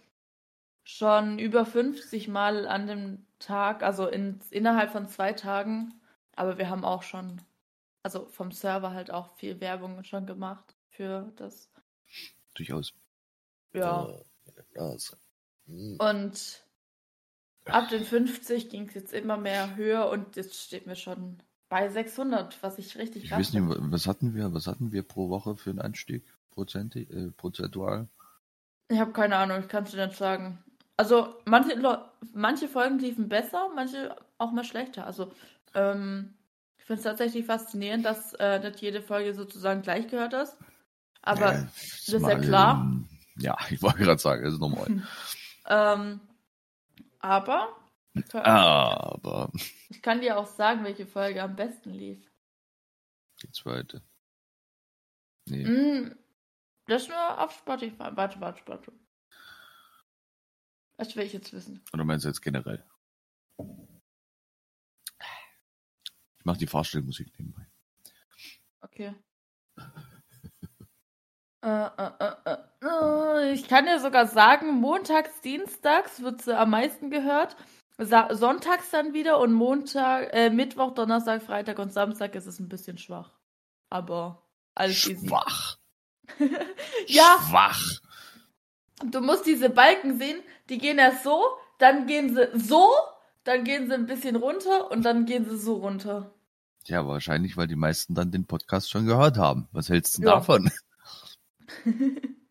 [0.85, 5.95] schon über 50 Mal an dem Tag, also in, innerhalb von zwei Tagen.
[6.35, 7.40] Aber wir haben auch schon,
[8.03, 11.71] also vom Server halt auch viel Werbung schon gemacht für das.
[12.55, 12.95] Durchaus.
[13.73, 14.09] Ja.
[14.77, 15.16] Also.
[15.66, 15.97] Hm.
[15.99, 16.66] Und
[17.64, 21.88] ab den 50 ging es jetzt immer mehr höher und jetzt steht mir schon bei
[21.88, 25.31] 600, was ich richtig Ich krass weiß nicht, was hatten wir, was hatten wir pro
[25.31, 26.25] Woche für einen Anstieg?
[26.55, 28.09] Äh, prozentual?
[28.88, 30.62] Ich habe keine Ahnung, ich kann es dir nicht sagen.
[30.96, 31.81] Also manche,
[32.33, 35.07] manche Folgen liefen besser, manche auch mal schlechter.
[35.07, 35.33] Also
[35.74, 36.35] ähm,
[36.78, 40.57] ich finde es tatsächlich faszinierend, dass äh, nicht jede Folge sozusagen gleich gehört ist.
[41.22, 42.87] Aber Äh, ist ja klar.
[43.37, 45.02] Ja, ich wollte gerade sagen, das ist normal.
[45.66, 46.20] ähm,
[47.20, 47.76] aber
[48.14, 49.50] ich kann, Aber
[49.88, 52.31] ich kann dir auch sagen, welche Folge am besten lief.
[53.42, 54.02] die zweite.
[55.46, 55.64] Nee.
[55.64, 56.14] Mm,
[56.87, 58.11] das nur auf Spotify.
[58.14, 58.92] Warte, warte, warte.
[60.96, 61.83] Das will ich jetzt wissen.
[61.92, 62.85] Oder meinst du jetzt generell?
[66.38, 67.66] Ich mache die Fahrstellmusik nebenbei.
[68.81, 69.14] Okay.
[71.64, 76.70] Äh, äh, äh, äh, äh, ich kann dir sogar sagen, montags, dienstags wird sie am
[76.70, 77.57] meisten gehört.
[77.98, 82.68] Sa sonntags dann wieder und Montag, äh, Mittwoch, Donnerstag, Freitag und Samstag ist es ein
[82.68, 83.38] bisschen schwach.
[83.90, 84.42] Aber
[84.74, 84.96] alles.
[84.96, 85.78] Schwach.
[87.07, 88.00] Ja, Schwach.
[89.05, 91.42] du musst diese Balken sehen, die gehen erst so,
[91.79, 92.88] dann gehen sie so,
[93.44, 96.33] dann gehen sie ein bisschen runter und dann gehen sie so runter.
[96.87, 99.68] Ja, wahrscheinlich, weil die meisten dann den Podcast schon gehört haben.
[99.72, 100.35] Was hältst du Ja.
[100.37, 100.70] davon?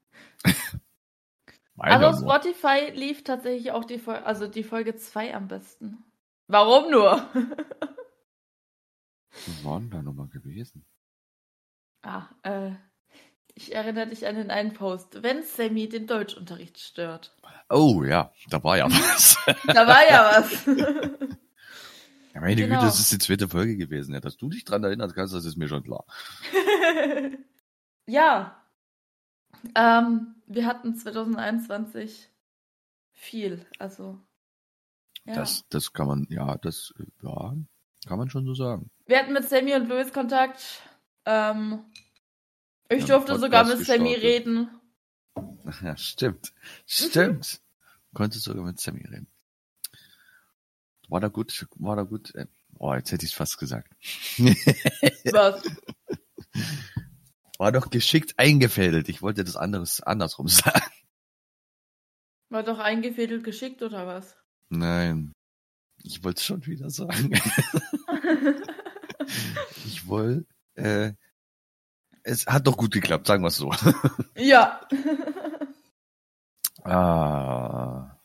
[1.78, 2.20] Aber auf.
[2.20, 6.04] Spotify lief tatsächlich auch die Folge, also die Folge 2 am besten.
[6.48, 7.12] Warum nur?
[9.46, 10.86] Was war denn da nochmal gewesen?
[12.04, 12.72] ah, äh,
[13.62, 15.22] ich erinnere dich an den einen Post.
[15.22, 17.36] Wenn Sammy den Deutschunterricht stört.
[17.70, 19.38] Oh ja, da war ja was.
[19.68, 20.66] Da war ja was.
[22.34, 22.76] Ja, meine Genau.
[22.76, 24.14] Güte, das ist die zweite Folge gewesen.
[24.14, 26.06] Ja, dass du dich dran erinnern kannst, das ist mir schon klar.
[28.08, 28.58] ja.
[29.76, 32.30] Ähm, wir hatten 2021
[33.12, 34.20] viel, also.
[35.26, 35.36] Ja.
[35.36, 37.56] Das, das kann man, ja, das, ja,
[38.08, 38.90] kann man schon so sagen.
[39.06, 40.82] Wir hatten mit Sammy und Louis Kontakt.
[41.26, 41.86] Ähm,
[42.92, 44.70] ich durfte sogar mit Sammy reden.
[45.82, 46.54] Ja, stimmt.
[46.86, 47.62] Stimmt.
[48.14, 49.28] Konntest sogar mit Sammy reden.
[51.08, 52.34] War da gut, war da gut.
[52.36, 53.94] äh, Oh, jetzt hätte ich es fast gesagt.
[54.40, 55.62] Was?
[57.60, 59.08] War doch geschickt eingefädelt.
[59.08, 60.92] Ich wollte das anderes andersrum sagen.
[62.50, 64.36] War doch eingefädelt geschickt oder was?
[64.70, 65.32] Nein.
[66.04, 67.32] Ich wollte es schon wieder sagen.
[69.86, 71.14] Ich wollte, äh,
[72.24, 73.72] es hat doch gut geklappt, sagen wir es so.
[74.36, 74.82] ja.
[76.84, 78.18] Ah.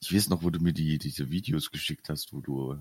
[0.00, 2.78] Ich weiß noch, wo du mir die, diese Videos geschickt hast, wo du,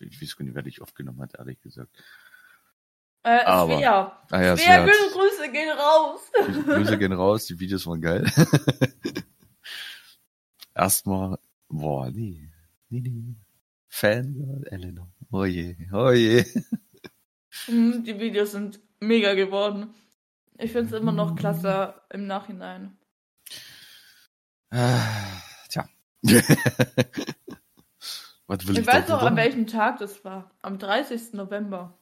[0.00, 1.90] ich weiß gar nicht, wer dich aufgenommen hat, ehrlich gesagt.
[3.24, 4.24] Äh, Aber- Svea.
[4.30, 6.20] Ah ja, Svea, Svea Grüße, gehen raus.
[6.64, 8.24] Grüße gehen raus, die Videos waren geil.
[10.74, 11.38] Erstmal,
[11.68, 12.48] boah, nee,
[12.88, 13.34] nee, nee.
[13.88, 15.12] Fan, Eleanor.
[15.30, 16.44] Oh je, oh je.
[17.66, 19.94] Hm, Die Videos sind mega geworden.
[20.58, 22.96] Ich finde es immer noch klasse im Nachhinein.
[24.70, 25.88] Ah, Tja.
[28.46, 30.50] Was will ich, Ich weiß da noch, an welchem Tag das war.
[30.62, 31.34] Am 30.
[31.34, 31.98] November.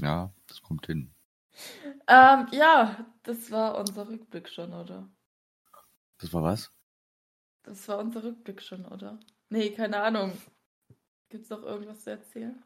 [0.00, 1.14] Ja, das kommt hin.
[2.08, 5.08] Ähm, ja, das war unser Rückblick schon, oder?
[6.18, 6.70] Das war was?
[7.62, 9.18] Das war unser Rückblick schon, oder?
[9.50, 10.36] Nee, keine Ahnung.
[11.28, 12.62] Gibt's noch irgendwas zu erzählen?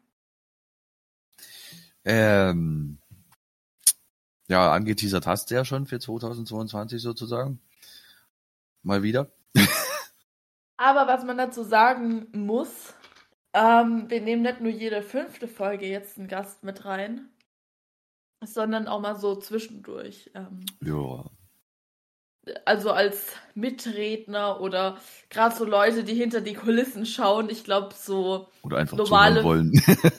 [2.05, 2.97] Ähm,
[4.47, 7.59] ja, angeteasert hast du ja schon für 2022 sozusagen.
[8.83, 9.31] Mal wieder.
[10.77, 12.93] Aber was man dazu sagen muss,
[13.53, 17.29] ähm, wir nehmen nicht nur jede fünfte Folge jetzt einen Gast mit rein,
[18.45, 20.31] sondern auch mal so zwischendurch.
[20.33, 21.25] Ähm, Ja.
[22.65, 24.97] also als Mitredner oder
[25.29, 27.49] gerade so Leute, die hinter die Kulissen schauen.
[27.49, 29.73] Ich glaube so, Oder einfach Normale- wollen.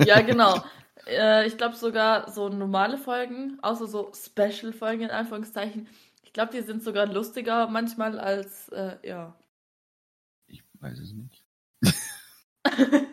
[0.04, 0.62] ja genau.
[1.10, 5.88] Äh, ich glaube sogar so normale Folgen, außer so Special-Folgen in Anführungszeichen.
[6.22, 9.36] Ich glaube, die sind sogar lustiger manchmal als, äh, ja.
[10.46, 11.44] ich weiß es nicht.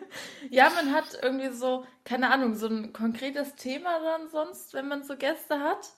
[0.50, 5.02] ja, man hat irgendwie so, keine Ahnung, so ein konkretes Thema dann sonst, wenn man
[5.02, 5.88] so Gäste hat.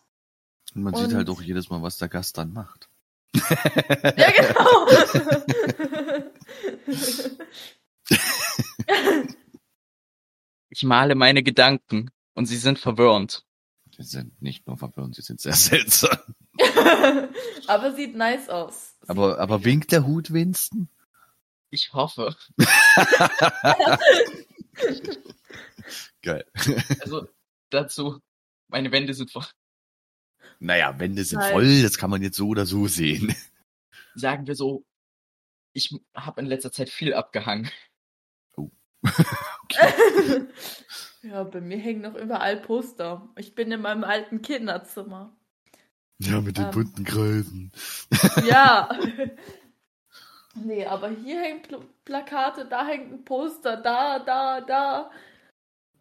[0.74, 2.88] Und man Und- sieht halt auch jedes Mal, was der Gast dann macht.
[3.34, 4.86] Ja, genau.
[10.70, 13.44] Ich male meine Gedanken und sie sind verwirrend.
[13.96, 16.16] Sie sind nicht nur verwirrend, sie sind sehr seltsam.
[17.66, 18.96] Aber sieht nice aus.
[19.06, 20.88] Aber, aber winkt der Hut Winston?
[21.70, 22.36] Ich hoffe.
[26.22, 26.44] Geil.
[27.00, 27.28] Also
[27.70, 28.20] dazu,
[28.68, 29.46] meine Wände sind voll.
[30.58, 31.52] Naja, Wände sind Nein.
[31.52, 33.34] voll, das kann man jetzt so oder so sehen.
[34.14, 34.84] Sagen wir so,
[35.72, 37.70] ich habe in letzter Zeit viel abgehangen.
[41.22, 43.28] ja, bei mir hängen noch überall Poster.
[43.36, 45.36] Ich bin in meinem alten Kinderzimmer.
[46.18, 46.70] Ja, mit den Ähm.
[46.70, 47.72] bunten Kreisen.
[48.44, 48.88] Ja.
[50.54, 55.10] nee, aber hier hängen Pl Plakate, da hängt ein Poster, da, da, da.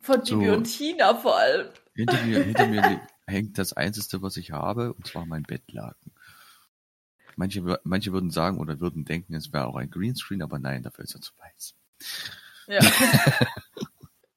[0.01, 0.39] Von So.
[0.39, 1.69] Bibi und Tina vor allem.
[1.95, 6.13] Hinter mir, hinter mir hängt das Einzige, was ich habe, und zwar mein Bettlaken.
[7.35, 11.05] Manche, manche würden sagen oder würden denken, es wäre auch ein Greenscreen, aber nein, dafür
[11.05, 11.75] ist er zu weiß.
[12.69, 12.79] Ja.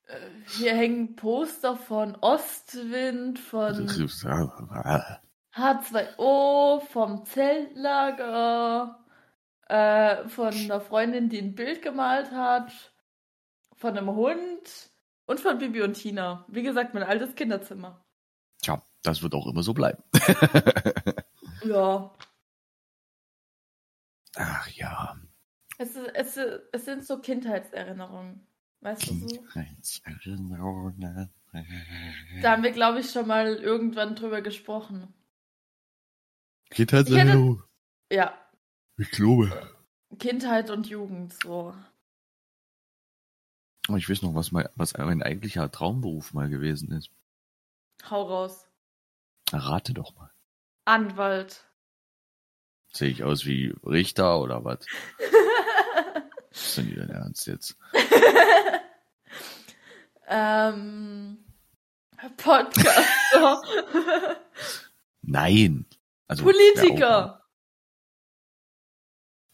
[0.07, 3.75] Äh, Hier hängen Poster von Ostwind, von
[5.55, 9.05] H2O, vom Zeltlager,
[9.68, 12.73] äh, von einer Freundin, die ein Bild gemalt hat,
[13.77, 14.90] von einem Hund
[15.27, 16.47] und von Bibi und Tina.
[16.49, 18.03] Wie gesagt, mein altes Kinderzimmer.
[18.62, 20.03] Tja, das wird auch immer so bleiben.
[21.64, 22.14] Ja.
[24.37, 25.16] Ach ja.
[25.83, 28.47] Es, ist, es, ist, es sind so Kindheitserinnerungen.
[28.83, 29.27] Weißt du so?
[29.27, 31.29] Kindheitserinnerungen.
[32.40, 35.12] Da haben wir, glaube ich, schon mal irgendwann drüber gesprochen.
[36.71, 37.64] Kindheitserinnerungen.
[38.12, 38.33] Ja,
[38.97, 39.75] Ich glaube.
[40.21, 41.75] Kindheit und Jugend, so.
[43.88, 47.11] Aber ich weiß noch, was, mein, was mein eigentlicher Traumberuf mal gewesen ist.
[48.09, 48.68] Hau raus.
[49.51, 50.31] Rate doch mal.
[50.85, 51.64] Anwalt.
[52.92, 54.87] Sehe ich aus wie Richter oder was?
[56.53, 57.77] ist denn dein Ernst jetzt?
[60.29, 61.38] ähm,
[62.37, 63.62] Podcaster.
[65.23, 65.87] Nein.
[66.29, 67.43] Also, Politiker.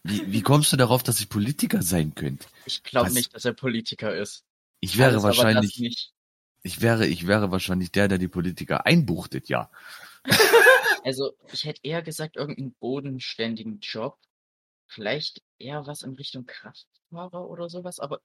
[0.03, 2.47] Wie, wie kommst du darauf, dass ich Politiker sein könnte?
[2.65, 3.13] Ich glaube Was?
[3.13, 4.45] nicht, dass er Politiker ist.
[4.79, 6.13] Ich wäre Alles, wahrscheinlich, nicht.
[6.63, 9.69] ich wäre, ich wäre wahrscheinlich der, der die Politiker einbuchtet, ja.
[11.03, 14.17] Also, ich hätte eher gesagt, irgendeinen bodenständigen Job.
[14.89, 18.21] Vielleicht eher was in Richtung Kraftfahrer oder sowas, aber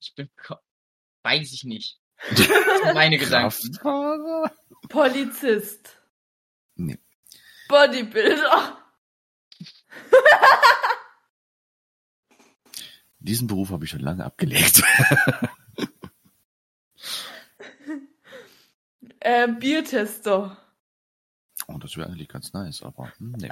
[0.00, 0.28] ich bin,
[1.22, 2.00] weiß ich nicht.
[2.30, 3.72] Das sind meine Gedanken.
[3.72, 4.52] Kraftfahrer?
[4.88, 6.00] Polizist.
[6.74, 6.98] Nee.
[7.68, 8.78] Bodybuilder.
[13.20, 14.82] Diesen Beruf habe ich schon lange abgelegt.
[19.20, 20.58] Äh, Biertester.
[21.66, 23.48] Oh, das wäre eigentlich ganz nice, aber hm, nee.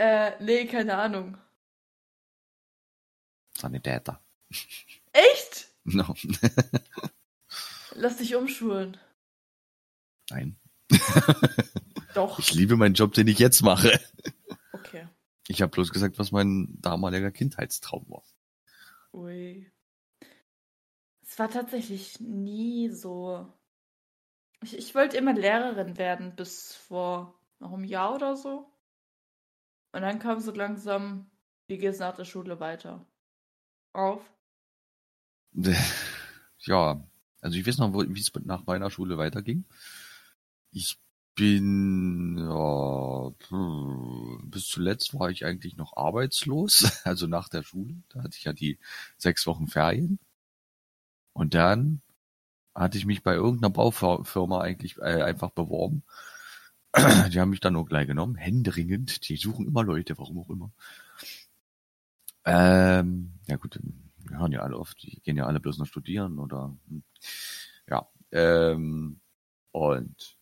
[0.00, 1.36] Äh, nee, keine Ahnung.
[3.54, 4.24] Sanitäter.
[5.12, 5.68] Echt?
[5.84, 6.14] No.
[7.96, 8.96] Lass dich umschulen.
[10.30, 10.58] Nein.
[12.14, 12.38] Doch.
[12.38, 14.00] Ich liebe meinen Job, den ich jetzt mache.
[14.72, 15.06] Okay.
[15.48, 18.24] Ich habe bloß gesagt, was mein damaliger Kindheitstraum war.
[19.12, 19.70] Ui.
[21.20, 23.52] Es war tatsächlich nie so.
[24.62, 28.69] Ich, ich wollte immer Lehrerin werden bis vor noch einem Jahr oder so.
[29.92, 31.30] Und dann kam so langsam,
[31.66, 33.04] wie geht's nach der Schule weiter?
[33.92, 34.22] Auf.
[36.62, 37.02] Ja,
[37.40, 39.64] also ich weiß noch, wie es nach meiner Schule weiterging.
[40.72, 40.98] Ich
[41.34, 43.30] bin, ja,
[44.44, 47.94] bis zuletzt war ich eigentlich noch arbeitslos, also nach der Schule.
[48.10, 48.78] Da hatte ich ja die
[49.16, 50.18] sechs Wochen Ferien.
[51.32, 52.02] Und dann
[52.74, 56.02] hatte ich mich bei irgendeiner Baufirma eigentlich äh, einfach beworben.
[56.96, 59.28] Die haben mich dann auch gleich genommen, händeringend.
[59.28, 60.72] Die suchen immer Leute, warum auch immer.
[62.44, 63.78] Ähm, ja gut,
[64.18, 67.02] wir hören ja alle oft, die gehen ja alle bloß noch studieren oder hm.
[67.88, 68.08] ja.
[68.32, 69.20] Ähm,
[69.72, 70.36] und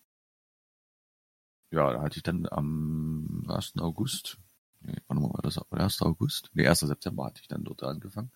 [1.70, 3.74] ja, da hatte ich dann am 1.
[3.78, 4.38] August,
[4.80, 6.02] nee, mal, war das der 1.
[6.02, 6.50] August?
[6.54, 6.81] Nee, 1.
[6.81, 8.31] September hatte ich dann dort angefangen.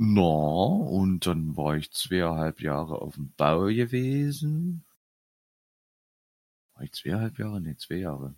[0.00, 4.84] Na, und dann war ich zweieinhalb Jahre auf dem Bau gewesen.
[6.78, 7.60] War ich zweieinhalb Jahre?
[7.60, 8.36] Nee, zwei Jahre.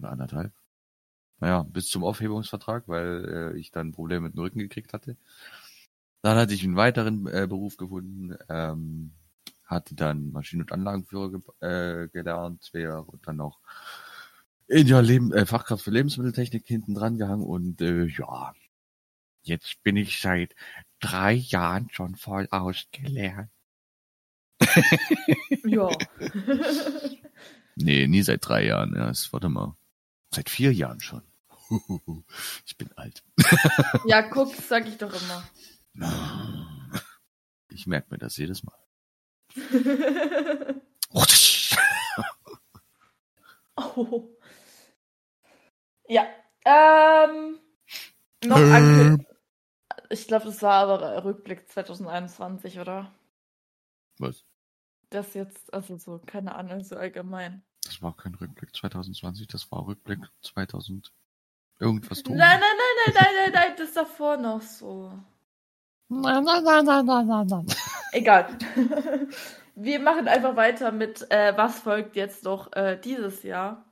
[0.00, 0.52] Oder anderthalb.
[1.38, 5.16] Naja, bis zum Aufhebungsvertrag, weil äh, ich dann Probleme mit dem Rücken gekriegt hatte.
[6.22, 9.12] Dann hatte ich einen weiteren äh, Beruf gefunden, ähm,
[9.64, 13.60] hatte dann Maschinen- und Anlagenführer ge äh, gelernt, zwei Jahre und dann noch
[14.66, 18.54] in ja Leben, äh, Fachkraft für Lebensmitteltechnik hinten dran gehangen und äh, ja,
[19.42, 20.56] jetzt bin ich seit
[20.98, 23.50] drei Jahren schon voll ausgelernt.
[25.64, 25.90] Ja.
[27.76, 28.94] Nee, nie seit drei Jahren.
[28.94, 29.74] Ja, es, warte mal.
[30.34, 31.22] Seit vier Jahren schon.
[32.66, 33.22] Ich bin alt.
[34.06, 35.44] ja, guck, sag ich doch immer.
[37.70, 38.76] Ich merke mir das jedes Mal.
[43.76, 44.36] oh.
[46.08, 46.26] Ja.
[46.64, 47.58] Ähm,
[48.44, 49.26] noch Ähm.
[50.12, 53.14] Ich glaube, das war aber Rückblick 2021, oder?
[54.18, 54.44] Was?
[55.10, 57.62] Das jetzt, also so, keine Ahnung, so allgemein.
[57.84, 61.12] Das war kein Rückblick 2020, das war Rückblick 2000.
[61.80, 62.36] Irgendwas tun.
[62.36, 65.12] Nein, nein, nein, nein, nein, nein, nein, das davor noch so.
[66.08, 67.66] nein, nein, nein, nein, nein, nein, nein.
[68.12, 68.58] Egal.
[69.74, 73.84] Wir machen einfach weiter mit, äh, was folgt jetzt noch äh, dieses Jahr.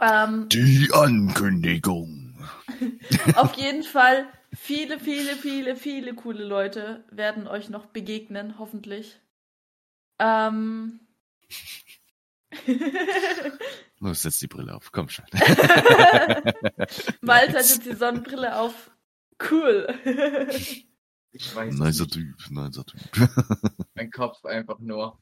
[0.00, 2.34] Ähm, Die Ankündigung.
[3.36, 9.20] auf jeden Fall, viele, viele, viele, viele coole Leute werden euch noch begegnen, hoffentlich.
[10.22, 11.00] Ähm.
[13.98, 15.24] Los, setz die Brille auf, komm schon.
[17.20, 18.90] Malte hat jetzt die Sonnenbrille auf.
[19.50, 19.88] Cool.
[21.34, 22.12] Ich weiß Nicer nicht.
[22.12, 23.00] Typ, nicer Typ.
[23.94, 25.18] Mein Kopf einfach nur.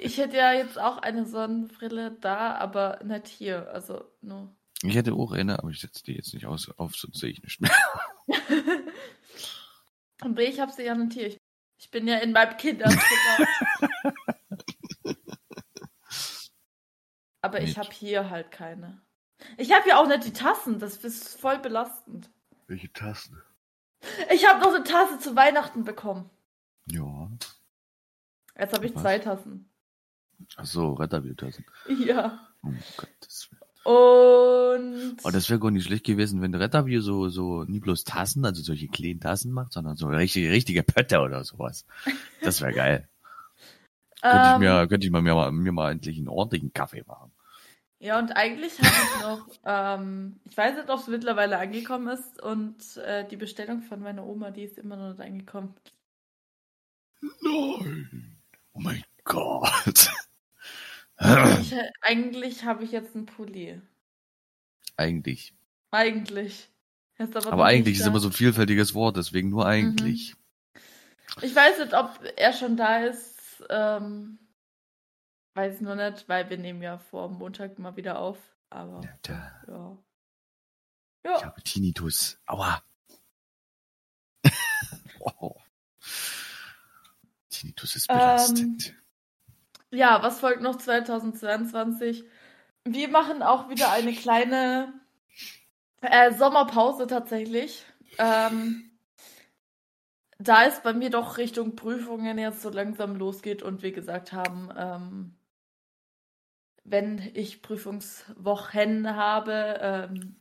[0.00, 3.68] Ich hätte ja jetzt auch eine Sonnenbrille da, aber nicht hier.
[3.72, 4.54] Also nur.
[4.84, 7.42] Ich hätte auch eine, aber ich setze die jetzt nicht aus, auf, sonst sehe ich
[7.42, 7.74] nicht mehr.
[10.22, 11.36] Und B, ich habe sie ja nicht hier.
[11.78, 13.48] Ich, bin ja in meinem Kinderzimmer.
[17.40, 19.00] aber ich habe hier halt keine.
[19.56, 20.78] Ich habe ja auch nicht die Tassen.
[20.78, 22.30] Das ist voll belastend.
[22.66, 23.40] Welche Tasten?
[24.30, 26.30] Ich habe noch eine Tasse zu Weihnachten bekommen.
[26.86, 27.30] Ja.
[28.58, 29.02] Jetzt habe ich Was?
[29.02, 29.70] zwei Tassen.
[30.56, 31.64] Ach so, Retterbier-Tassen.
[31.88, 32.48] Ja.
[32.62, 33.67] Oh Gottes Willen.
[33.88, 35.16] Und.
[35.24, 38.62] Oh, das wäre gar nicht schlecht gewesen, wenn Retterbier so, so nie bloß Tassen, also
[38.62, 41.86] solche kleinen Tassen macht, sondern so richtige, richtige Pötte oder sowas.
[42.42, 43.08] Das wäre geil.
[44.20, 47.02] könnte ich ähm, mir, könnte ich mal mir, mal mir mal endlich einen ordentlichen Kaffee
[47.06, 47.32] machen.
[47.98, 52.42] Ja, und eigentlich habe ich noch, ähm, ich weiß nicht, ob es mittlerweile angekommen ist
[52.42, 55.74] und äh, die Bestellung von meiner Oma, die ist immer noch nicht angekommen.
[57.22, 58.36] Nein.
[58.74, 60.10] Oh mein Gott.
[61.20, 63.80] Ich, äh, eigentlich habe ich jetzt einen Pulli.
[64.96, 65.54] eigentlich.
[65.90, 66.70] Eigentlich.
[67.16, 68.08] Er aber, Aber eigentlich ist da.
[68.10, 70.36] immer so ein vielfältiges Wort, deswegen nur eigentlich.
[71.42, 73.64] Ich weiß nicht, ob er schon da ist.
[73.70, 74.38] Ähm,
[75.54, 78.38] weiß nur nicht, weil wir nehmen ja vor Montag mal wieder auf.
[78.70, 79.62] Aber Ja, da.
[79.66, 79.98] ja.
[81.24, 82.38] Ich Ja, habe Tinnitus.
[82.46, 82.82] Aua.
[85.20, 85.56] oh.
[87.50, 88.94] Tinnitus ist belastend.
[89.90, 92.24] Ja, was folgt noch 2022?
[92.84, 94.92] Wir machen auch wieder eine kleine
[96.00, 97.84] äh, Sommerpause tatsächlich.
[98.18, 98.90] Ähm,
[100.38, 104.70] da es bei mir doch Richtung Prüfungen jetzt so langsam losgeht und wir gesagt haben,
[104.76, 105.34] ähm,
[106.84, 110.36] wenn ich Prüfungswochen habe, ähm,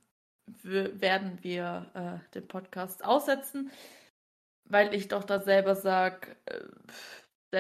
[0.64, 3.72] werden wir äh, den Podcast aussetzen,
[4.66, 6.62] weil ich doch da selber sage, äh,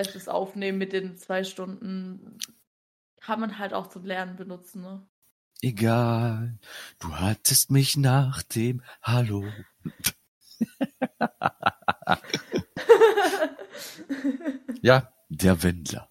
[0.03, 2.37] selbst das Aufnehmen mit den zwei Stunden
[3.19, 4.83] kann man halt auch zum Lernen benutzen.
[4.83, 5.07] Ne?
[5.61, 6.59] Egal,
[6.99, 9.43] du hattest mich nach dem Hallo.
[14.81, 16.07] Ja, der Wendler.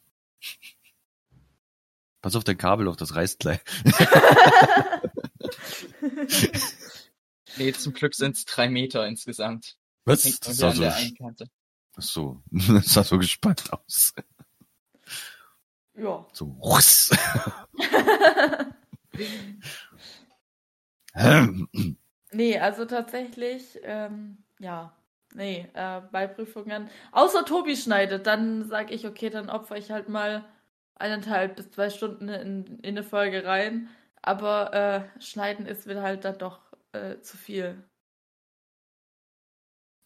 [2.20, 3.60] Pass auf dein Kabel auf, das reißt gleich.
[7.58, 9.78] Nee, zum Glück sind es drei Meter insgesamt.
[10.04, 10.24] Was?
[10.24, 10.98] Hängt Das nur sah
[11.96, 14.14] ach so, das sah so gespannt aus.
[15.94, 16.26] ja.
[16.32, 17.10] So, russ.
[22.32, 24.94] Nee, also tatsächlich, ähm, ja,
[25.34, 30.08] nee, äh, bei Prüfungen, außer Tobi schneidet, dann sage ich, okay, dann opfer ich halt
[30.10, 30.44] mal
[30.96, 33.88] eineinhalb bis zwei Stunden in, in eine Folge rein,
[34.20, 36.60] aber äh, schneiden ist mir halt dann doch
[36.92, 37.82] äh, zu viel.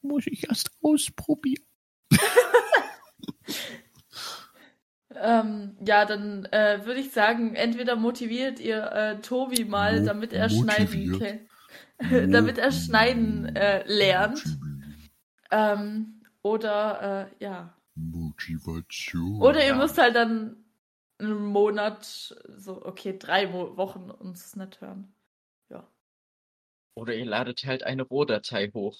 [0.02, 1.64] Muss ich erst ausprobieren.
[5.12, 10.32] Ähm, ja, dann äh, würde ich sagen, entweder motiviert ihr äh, Tobi mal, Mo- damit
[10.32, 11.40] er schneiden kann,
[12.32, 14.44] damit er schneiden äh, lernt,
[15.50, 17.76] ähm, oder äh, ja.
[17.96, 19.42] Motivation.
[19.42, 19.76] Oder ihr Ja.
[19.76, 20.64] müsst halt dann
[21.18, 25.12] einen Monat, so, okay, drei Mo Wochen uns nicht hören.
[26.94, 28.96] Oder ihr ladet halt eine Rohdatei hoch.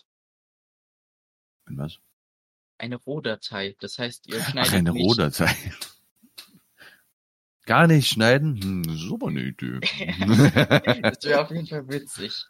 [1.66, 2.00] Was?
[2.80, 3.76] Eine Rohdatei.
[3.80, 5.04] Das heißt, ihr Ach, schneidet eine nicht.
[5.04, 5.54] Rohdatei.
[7.66, 8.58] Gar nicht schneiden?
[8.62, 9.80] Hm, aber eine Idee.
[11.02, 12.46] Das wäre auf jeden Fall witzig.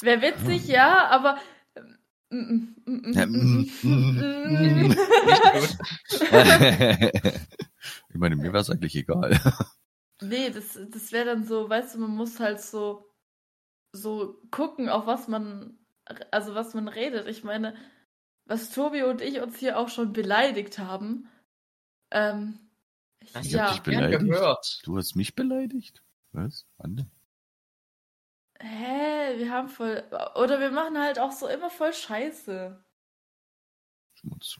[0.00, 1.40] Wäre witzig, ja, aber.
[8.08, 9.40] ich meine, mir wäre es eigentlich egal.
[10.22, 13.10] Nee, das, das wäre dann so, weißt du, man muss halt so,
[13.90, 15.78] so gucken, auf was man,
[16.30, 17.26] also was man redet.
[17.26, 17.74] Ich meine,
[18.50, 21.28] was Tobi und ich uns hier auch schon beleidigt haben.
[22.10, 22.58] Ähm,
[23.32, 23.66] Das Ich ja.
[23.66, 24.20] hab dich beleidigt.
[24.22, 24.80] gehört.
[24.84, 26.02] Du hast mich beleidigt?
[26.32, 26.66] Was?
[26.78, 27.08] Anne?
[28.58, 30.02] Hä, wir haben voll.
[30.34, 32.84] Oder wir machen halt auch so immer voll Scheiße.
[34.14, 34.56] Schmutz.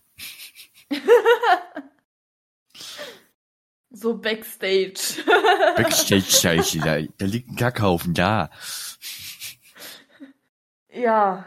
[3.92, 5.24] So Backstage.
[5.76, 8.50] Backstage-Scheiße, da, da liegt ein Kackhaufen, da.
[10.88, 11.44] ja.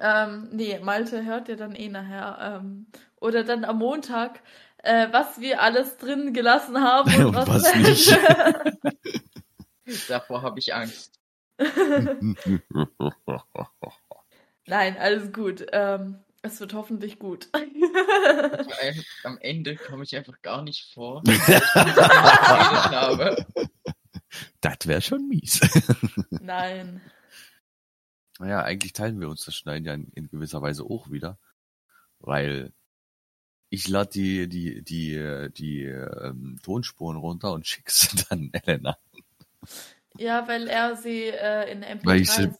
[0.00, 2.60] Ähm, nee, Malte hört ihr dann eh nachher.
[2.60, 2.86] Ähm,
[3.20, 4.40] oder dann am Montag,
[4.78, 8.18] äh, was wir alles drin gelassen haben und, Und was, was nicht.
[10.08, 11.20] Davor habe ich Angst.
[14.66, 15.64] Nein, alles gut.
[15.72, 17.48] Ähm, es wird hoffentlich gut.
[19.24, 21.22] Am Ende komme ich einfach gar nicht vor,
[24.60, 25.60] das wäre schon mies.
[26.30, 27.00] Nein.
[28.38, 31.38] Naja, eigentlich teilen wir uns das Schneiden ja in, in gewisser Weise auch wieder.
[32.18, 32.72] Weil
[33.70, 38.98] ich lade die, die, die, äh, die ähm, Tonspuren runter und schick sie dann Elena.
[40.18, 42.50] Ja, weil er sie äh, in MP3 Weil ich sie-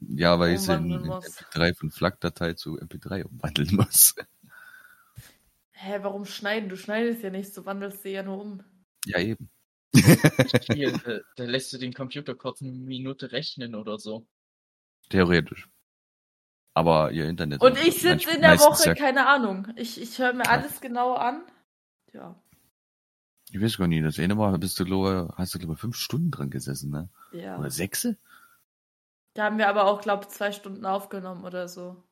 [0.00, 1.24] Ja, weil ich sie in, in muss.
[1.26, 4.14] MP3 von FLAC-Datei zu MP3 umwandeln muss.
[5.72, 6.68] Hä, warum schneiden?
[6.68, 8.62] Du schneidest ja nicht, du wandelst sie ja nur um.
[9.04, 9.50] Ja, eben.
[10.72, 14.26] Hier, da, da lässt du den Computer kurz eine Minute rechnen oder so.
[15.10, 15.68] Theoretisch.
[16.74, 17.62] Aber ihr Internet.
[17.62, 19.68] Und ich sitze in der Woche, ja- keine Ahnung.
[19.76, 21.42] Ich, ich höre mir alles genau an.
[22.12, 22.34] Ja.
[23.50, 25.96] Ich weiß gar nicht, das eine Mal bist du, glaube hast du, glaube ich, fünf
[25.96, 27.08] Stunden dran gesessen, ne?
[27.32, 27.58] Ja.
[27.58, 28.08] Oder sechs?
[29.34, 32.02] Da haben wir aber auch, glaube ich, zwei Stunden aufgenommen oder so.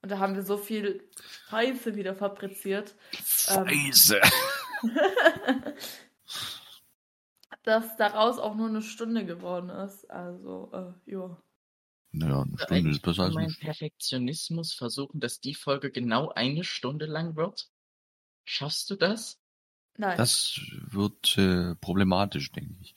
[0.00, 1.08] Und da haben wir so viel
[1.48, 2.96] Scheiße wieder fabriziert,
[3.48, 3.68] Ähm.
[3.68, 4.20] Scheiße.
[7.62, 10.10] dass daraus auch nur eine Stunde geworden ist.
[10.10, 10.70] Also,
[11.06, 11.36] äh, ja.
[12.12, 13.56] Naja, eine Also Stunde ist besser als mein.
[13.58, 17.68] Perfektionismus versuchen, dass die Folge genau eine Stunde lang wird.
[18.44, 19.40] Schaffst du das?
[19.96, 20.16] Nein.
[20.18, 20.60] Das
[20.90, 22.94] wird äh, problematisch, denke ich.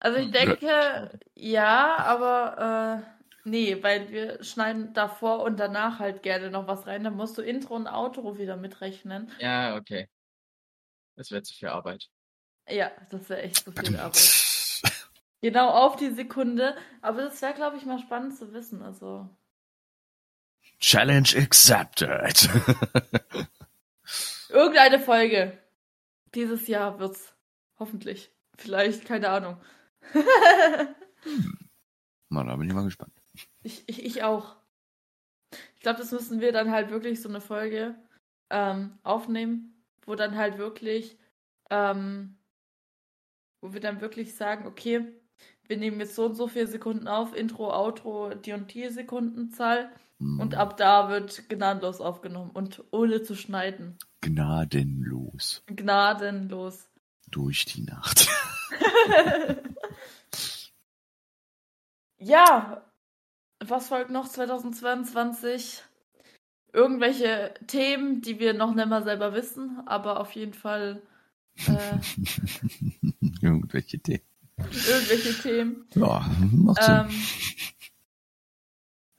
[0.00, 6.50] also ich denke, ja, aber äh, nee, weil wir schneiden davor und danach halt gerne
[6.50, 7.04] noch was rein.
[7.04, 9.30] Dann musst du Intro und Outro wieder mitrechnen.
[9.38, 10.08] Ja, okay.
[11.16, 12.08] Das wäre zu viel Arbeit.
[12.68, 14.43] Ja, das wäre echt so viel Arbeit.
[15.44, 16.74] Genau auf die Sekunde.
[17.02, 18.80] Aber das wäre, glaube ich, mal spannend zu wissen.
[18.80, 19.28] Also.
[20.80, 22.48] Challenge accepted.
[24.48, 25.58] Irgendeine Folge.
[26.34, 27.34] Dieses Jahr wird's.
[27.78, 28.32] Hoffentlich.
[28.56, 29.60] Vielleicht, keine Ahnung.
[32.30, 33.12] Mann, da bin ich mal gespannt.
[33.62, 34.56] ich, ich, ich auch.
[35.74, 37.94] Ich glaube, das müssen wir dann halt wirklich so eine Folge
[38.48, 41.18] ähm, aufnehmen, wo dann halt wirklich,
[41.68, 42.38] ähm,
[43.60, 45.20] wo wir dann wirklich sagen, okay,
[45.66, 49.90] wir nehmen jetzt so und so viele Sekunden auf, Intro, Outro, die und die Sekundenzahl
[50.18, 53.98] Hm, und ab da wird gnadenlos aufgenommen und ohne zu schneiden.
[54.20, 55.62] Gnadenlos.
[55.66, 56.88] Gnadenlos.
[57.30, 58.28] Durch die Nacht.
[62.16, 62.82] Ja,
[63.60, 65.82] was folgt noch 2022?
[66.72, 71.02] Irgendwelche Themen, die wir noch nicht mal selber wissen, aber auf jeden Fall
[71.66, 71.98] äh,
[73.42, 74.24] Irgendwelche Themen.
[74.58, 75.86] Irgendwelche Themen.
[75.94, 77.10] Ja, macht Sinn.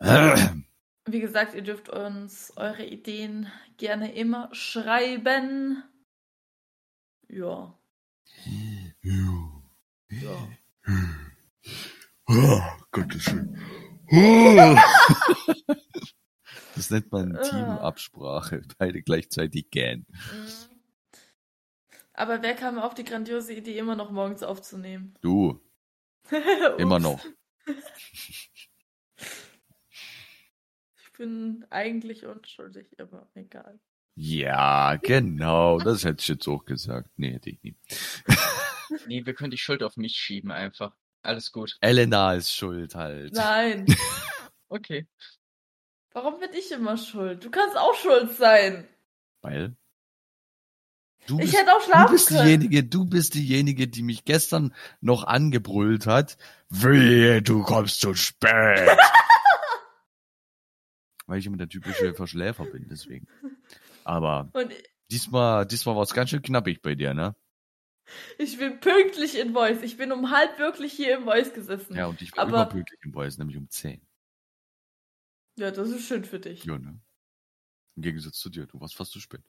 [0.01, 0.65] Ähm,
[1.07, 5.83] wie gesagt, ihr dürft uns eure Ideen gerne immer schreiben.
[7.29, 7.73] Ja,
[9.01, 9.49] Ja.
[10.11, 10.49] ja.
[12.27, 12.61] Oh,
[12.91, 13.59] Gottes schön.
[14.11, 14.77] Oh.
[16.75, 17.41] Das nennt man Ah.
[17.41, 18.61] Teamabsprache.
[18.77, 20.05] Beide gleichzeitig gähnen.
[20.09, 20.74] Mhm.
[22.15, 25.15] Aber wer kam auf die grandiose Idee, immer noch morgens aufzunehmen?
[25.21, 25.61] Du,
[26.77, 27.23] immer noch.
[30.97, 33.79] Ich bin eigentlich unschuldig, aber egal.
[34.15, 35.79] Ja, genau.
[35.79, 37.09] Das hätte ich jetzt auch gesagt.
[37.15, 37.75] Nee, hätte ich nie.
[39.07, 40.93] Nee, wir können die Schuld auf mich schieben einfach.
[41.23, 41.77] Alles gut.
[41.81, 43.33] Elena ist schuld halt.
[43.33, 43.85] Nein.
[44.67, 45.07] Okay.
[46.11, 47.43] Warum bin ich immer schuld?
[47.43, 48.87] Du kannst auch schuld sein.
[49.41, 49.75] Weil?
[51.27, 52.43] Du Ich bist, hätte auch du schlafen bist können.
[52.45, 56.37] diejenige, du bist diejenige, die mich gestern noch angebrüllt hat.
[56.69, 58.87] Wehe, du kommst zu spät.
[61.27, 63.27] Weil ich immer der typische Verschläfer bin, deswegen.
[64.03, 64.71] Aber Und
[65.09, 67.35] diesmal, diesmal war es ganz schön knappig bei dir, ne?
[68.37, 69.81] ich bin pünktlich in Voice.
[69.81, 71.95] Ich bin um halb wirklich hier im Voice gesessen.
[71.95, 73.99] Ja, und ich war Aber- überpünktlich im Voice, nämlich um 10.
[75.57, 76.65] Ja, das ist schön für dich.
[76.65, 76.99] Ja, ne?
[77.95, 79.41] Im Gegensatz zu dir, du warst fast zu spät.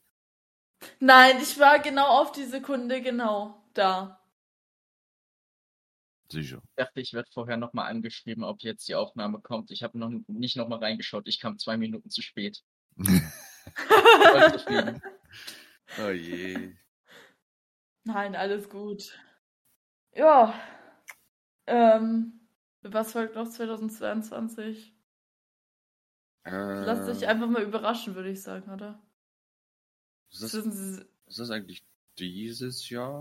[0.99, 4.21] Nein, ich war genau auf die Sekunde genau da.
[6.29, 6.61] Sicher.
[6.63, 9.71] Ich dachte, ich werde vorher nochmal angeschrieben, ob jetzt die Aufnahme kommt.
[9.71, 11.27] Ich habe noch nicht nochmal reingeschaut.
[11.27, 12.61] Ich kam zwei Minuten zu spät.
[15.99, 16.73] Oh je.
[18.05, 19.17] Nein, alles gut.
[20.13, 20.53] Ja.
[21.67, 22.47] Ähm,
[22.81, 24.93] was folgt noch 2022?
[26.45, 28.99] Lass dich Äh, einfach mal überraschen, würde ich sagen, oder?
[30.31, 31.85] Ist, das, ist das eigentlich
[32.17, 33.13] dieses Jahr,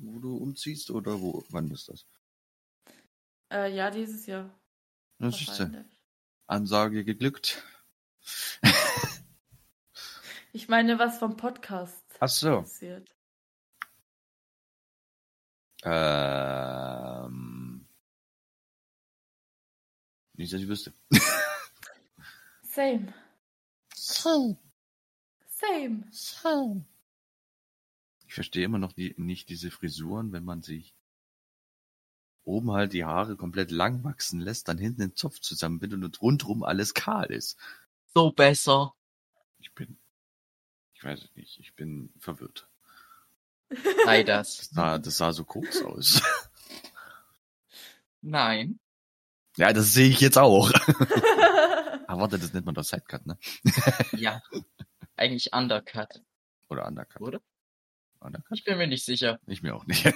[0.00, 1.44] wo du umziehst oder wo?
[1.50, 2.06] Wann ist das?
[3.50, 4.50] Äh, ja, dieses Jahr.
[5.18, 5.66] Das ist.
[6.46, 7.62] Ansage geglückt.
[10.54, 12.60] Ich meine, was vom Podcast Ach so.
[12.60, 13.08] passiert.
[15.82, 16.68] Ähm,
[20.34, 20.92] nicht, dass ich wüsste.
[22.62, 23.14] Same.
[23.94, 24.58] So,
[25.62, 26.04] Same.
[26.10, 26.84] so.
[28.26, 30.94] Ich verstehe immer noch die, nicht diese Frisuren, wenn man sich
[32.44, 36.62] oben halt die Haare komplett lang wachsen lässt, dann hinten den Zopf zusammenbindet und rundrum
[36.62, 37.58] alles kahl ist.
[38.14, 38.94] So besser.
[39.58, 39.96] Ich bin,
[40.94, 42.68] ich weiß es nicht, ich bin verwirrt.
[44.04, 44.56] Sei das.
[44.56, 46.22] Das sah, das sah so kurz aus.
[48.22, 48.78] Nein.
[49.56, 50.70] ja, das sehe ich jetzt auch.
[52.06, 53.38] Aber warte, das nennt man doch Sidecut, ne?
[54.12, 54.42] Ja.
[55.22, 56.20] Eigentlich Undercut,
[56.68, 57.22] Oder Undercut.
[57.22, 57.40] oder?
[58.18, 58.58] Undercut?
[58.58, 59.38] Ich bin mir nicht sicher.
[59.46, 60.02] Ich mir auch nicht.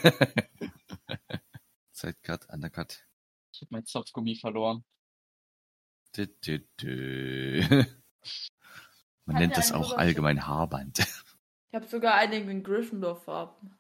[1.93, 3.07] Sidecut, Undercut.
[3.53, 4.85] Ich habe mein Zopfgummi verloren.
[6.17, 7.63] Dü, dü, dü.
[9.27, 10.99] Man Hat nennt das einen auch allgemein Haarband.
[11.69, 13.77] Ich habe sogar einige in Gryffindor-Farben.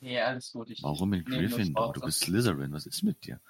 [0.00, 0.70] Nee, alles gut.
[0.70, 1.92] Ich, Warum in Gryffindor?
[1.92, 3.40] Du bist Slytherin, was ist mit dir?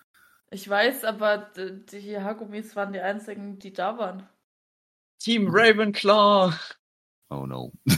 [0.51, 4.29] Ich weiß, aber die Haargummis waren die einzigen, die da waren.
[5.19, 6.53] Team Ravenclaw.
[7.33, 7.73] Oh no.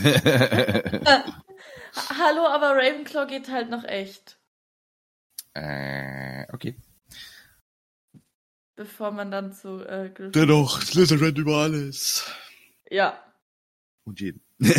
[1.07, 1.43] Ha-
[2.19, 4.39] Hallo, aber Ravenclaw geht halt noch echt.
[5.55, 6.77] äh, okay.
[8.77, 10.33] Bevor man dann zu äh, Gryffindor...
[10.33, 12.29] Dennoch, Slytherin über alles.
[12.91, 13.23] Ja.
[14.05, 14.45] Und jeden.
[14.59, 14.73] Ich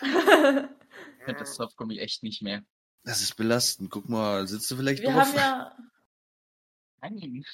[0.00, 2.62] finde das Zopfgummi echt nicht mehr.
[3.04, 3.90] Das ist belastend.
[3.90, 5.26] Guck mal, sitzt du vielleicht Wir drauf?
[5.26, 5.76] haben ja,
[7.00, 7.44] Nein.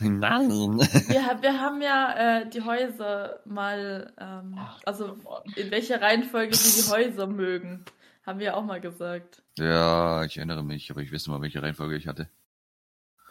[0.00, 0.48] Nein.
[0.78, 5.42] wir, wir haben ja äh, die Häuser mal, ähm, Ach, also on.
[5.56, 7.84] in welcher Reihenfolge wir die Häuser mögen,
[8.26, 9.42] haben wir auch mal gesagt.
[9.58, 12.28] ja, ich erinnere mich, aber ich weiß nicht mal, welche Reihenfolge ich hatte.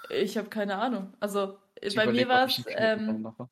[0.10, 1.14] Ich habe keine Ahnung.
[1.20, 3.50] Also Ich bei mir überleg, war es, ähm, mache.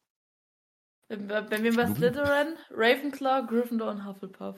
[1.09, 1.95] bei, bei mir war es?
[1.95, 4.57] Slytherin, Ravenclaw, Gryffindor und Hufflepuff.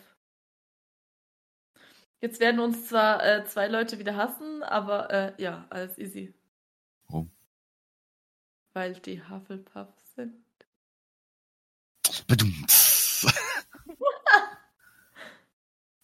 [2.21, 6.33] Jetzt werden uns zwar äh, zwei Leute wieder hassen, aber äh, ja, alles easy.
[8.73, 10.43] Weil die Hufflepuffs sind.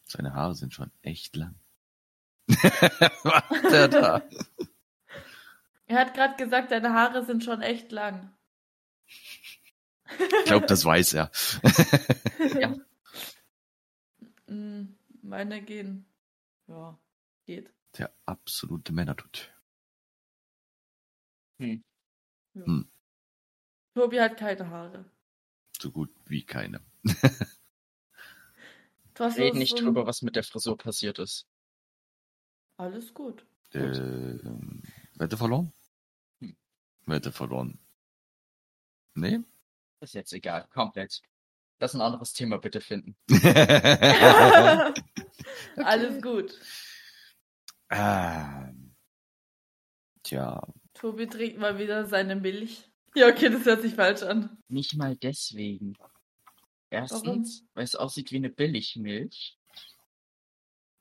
[0.05, 1.59] Seine Haare sind schon echt lang.
[2.47, 4.23] Was macht der da?
[5.85, 8.31] Er hat gerade gesagt, deine Haare sind schon echt lang.
[10.17, 11.31] Ich glaube, das weiß er.
[12.59, 12.73] Ja.
[14.47, 16.05] Mm, Meine gehen.
[16.67, 16.97] Ja,
[17.45, 17.71] geht.
[17.97, 19.53] Der absolute Männertut.
[22.53, 22.65] Ja.
[22.65, 22.89] Hm.
[23.93, 25.05] Tobi hat keine Haare.
[25.81, 26.81] So gut wie keine.
[29.15, 31.45] Du hast Red nicht so drüber, was mit der Frisur passiert ist.
[32.77, 33.45] Alles gut.
[33.73, 34.39] Äh,
[35.15, 35.73] Wette verloren?
[36.39, 36.55] Hm.
[37.05, 37.77] Wette verloren.
[39.15, 39.39] Nee?
[39.99, 41.21] Ist jetzt egal, komplett.
[41.81, 43.17] Lass ein anderes Thema bitte finden.
[45.75, 46.57] Alles gut.
[47.89, 48.95] ähm,
[50.23, 50.65] tja,
[50.99, 52.91] Tobi trinkt mal wieder seine Milch.
[53.15, 54.57] Ja, okay, das hört sich falsch an.
[54.67, 55.95] Nicht mal deswegen.
[56.89, 59.57] Erstens, weil es aussieht wie eine Billigmilch.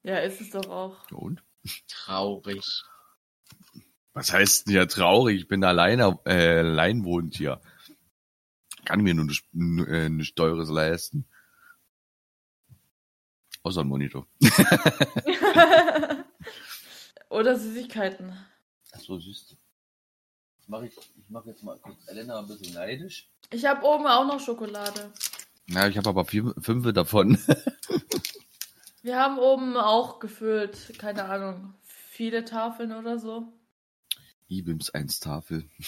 [0.04, 1.10] Ja, ist es doch auch.
[1.10, 1.42] und?
[1.88, 2.84] Traurig.
[4.12, 5.40] Was heißt denn ja traurig?
[5.40, 7.60] Ich bin alleine, äh, alleinwohnend hier.
[8.84, 11.26] Kann mir nur nichts äh, nichts Teures leisten.
[13.64, 14.26] Außer ein Monitor.
[17.28, 18.32] Oder Süßigkeiten.
[18.92, 19.56] Ach so, süß.
[20.68, 23.26] Ich mache ich, ich mach jetzt mal kurz Elena ein bisschen neidisch.
[23.48, 25.10] Ich habe oben auch noch Schokolade.
[25.66, 27.38] Na, ich habe aber vier, fünf davon.
[29.02, 33.50] Wir haben oben auch gefüllt, keine Ahnung, viele Tafeln oder so.
[34.48, 35.70] Ibims 1 Tafel.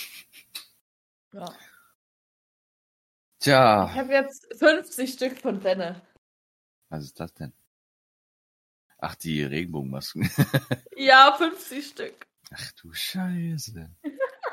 [1.33, 1.45] Ja.
[3.39, 6.01] Ich Tja, habe jetzt 50 Stück von Benne.
[6.89, 7.53] was ist das denn?
[8.97, 10.29] Ach, die Regenbogenmasken.
[10.97, 12.27] Ja, 50 Stück.
[12.51, 13.91] Ach du Scheiße.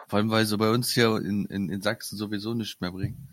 [0.07, 3.27] Vor allem, weil sie bei uns hier in, in, in Sachsen sowieso nichts mehr bringen.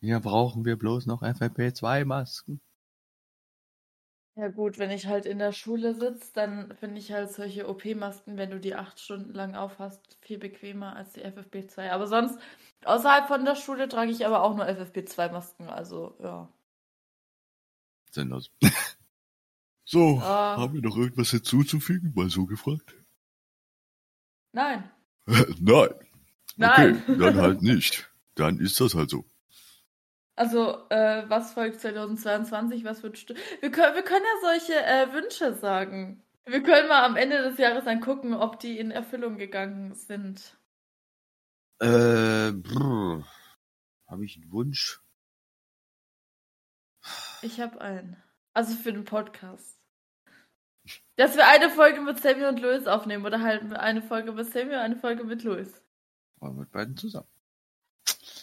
[0.00, 2.60] Hier brauchen wir bloß noch FFP2-Masken.
[4.36, 8.38] Ja gut, wenn ich halt in der Schule sitze, dann finde ich halt solche OP-Masken,
[8.38, 11.90] wenn du die acht Stunden lang aufhast, viel bequemer als die FFP2.
[11.90, 12.38] Aber sonst,
[12.84, 16.48] außerhalb von der Schule trage ich aber auch nur FFP2-Masken, also ja.
[18.10, 18.50] Sinnlos.
[19.84, 20.56] so, Ah.
[20.56, 22.12] haben wir noch irgendwas hinzuzufügen?
[22.14, 22.94] Mal so gefragt.
[24.52, 24.90] Nein.
[25.60, 25.88] Nein.
[26.56, 27.02] Nein.
[27.06, 28.10] Okay, dann halt nicht.
[28.34, 29.24] Dann ist das halt so.
[30.36, 32.84] Also, äh, was folgt 2022?
[32.84, 36.22] Was wird wir können, wir können ja solche äh, Wünsche sagen.
[36.46, 40.56] Wir können mal am Ende des Jahres dann gucken, ob die in Erfüllung gegangen sind.
[41.78, 43.24] Äh, brr.
[44.06, 45.00] Habe ich einen Wunsch?
[47.42, 48.16] Ich habe einen.
[48.52, 49.79] Also für den Podcast.
[51.16, 54.72] Dass wir eine Folge mit Sammy und Louis aufnehmen oder halt eine Folge mit Sammy
[54.74, 55.82] und eine Folge mit Louis.
[56.40, 57.28] Mal mit beiden zusammen.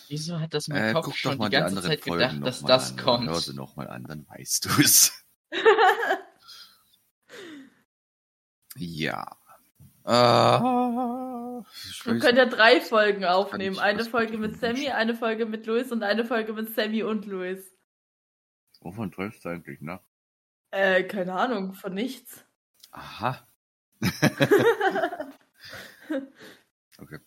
[0.10, 2.02] Wieso hat das mein Äh, Kopf guck doch schon mal die die ganze anderen Zeit
[2.04, 2.98] Folgen gedacht, dass das an.
[2.98, 3.30] kommt?
[3.30, 5.26] Hör sie noch mal an, dann weißt du es.
[8.76, 9.26] ja.
[10.06, 13.80] Äh, Wir können ja drei Folgen aufnehmen.
[13.80, 14.58] Eine Folge mit.
[14.60, 17.60] Sammy, eine Folge mit Louis und eine Folge mit Sammy und Louis.
[18.82, 20.02] Wovon träumst du eigentlich nach?
[20.72, 22.46] Äh, keine Ahnung, von nichts.
[22.92, 23.48] Aha.
[26.98, 27.20] okay.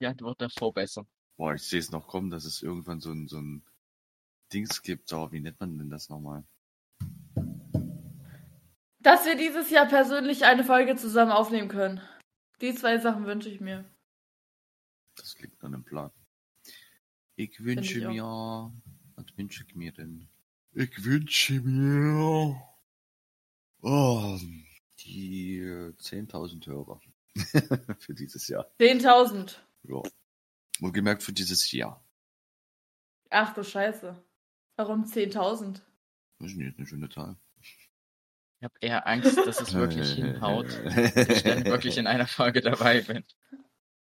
[0.00, 1.06] Die Antwort davor besser.
[1.36, 3.62] Boah, ich sehe es noch kommen, dass es irgendwann so ein, so ein
[4.52, 5.12] Dings gibt.
[5.12, 6.44] Oh, wie nennt man denn das nochmal?
[8.98, 12.00] Dass wir dieses Jahr persönlich eine Folge zusammen aufnehmen können.
[12.60, 13.84] Die zwei Sachen wünsche ich mir.
[15.14, 16.10] Das klingt nach einem Plan.
[17.36, 18.10] Ich wünsche ich auch.
[18.10, 18.72] mir.
[19.14, 20.28] Was wünsche ich mir denn?
[20.78, 22.60] Ich wünsche mir.
[23.80, 24.38] Oh,
[25.00, 27.00] die äh, 10.000 Hörer.
[27.98, 28.70] für dieses Jahr.
[28.78, 29.56] 10.000.
[29.84, 30.02] Ja.
[30.80, 32.04] Wohlgemerkt für dieses Jahr.
[33.30, 34.22] Ach du Scheiße.
[34.76, 35.80] Warum 10.000?
[36.40, 37.38] Das ist nicht eine schöne Zahl.
[37.62, 40.68] Ich habe eher Angst, dass es wirklich hinhaut.
[40.68, 43.24] Ich dann wirklich in einer Folge dabei bin.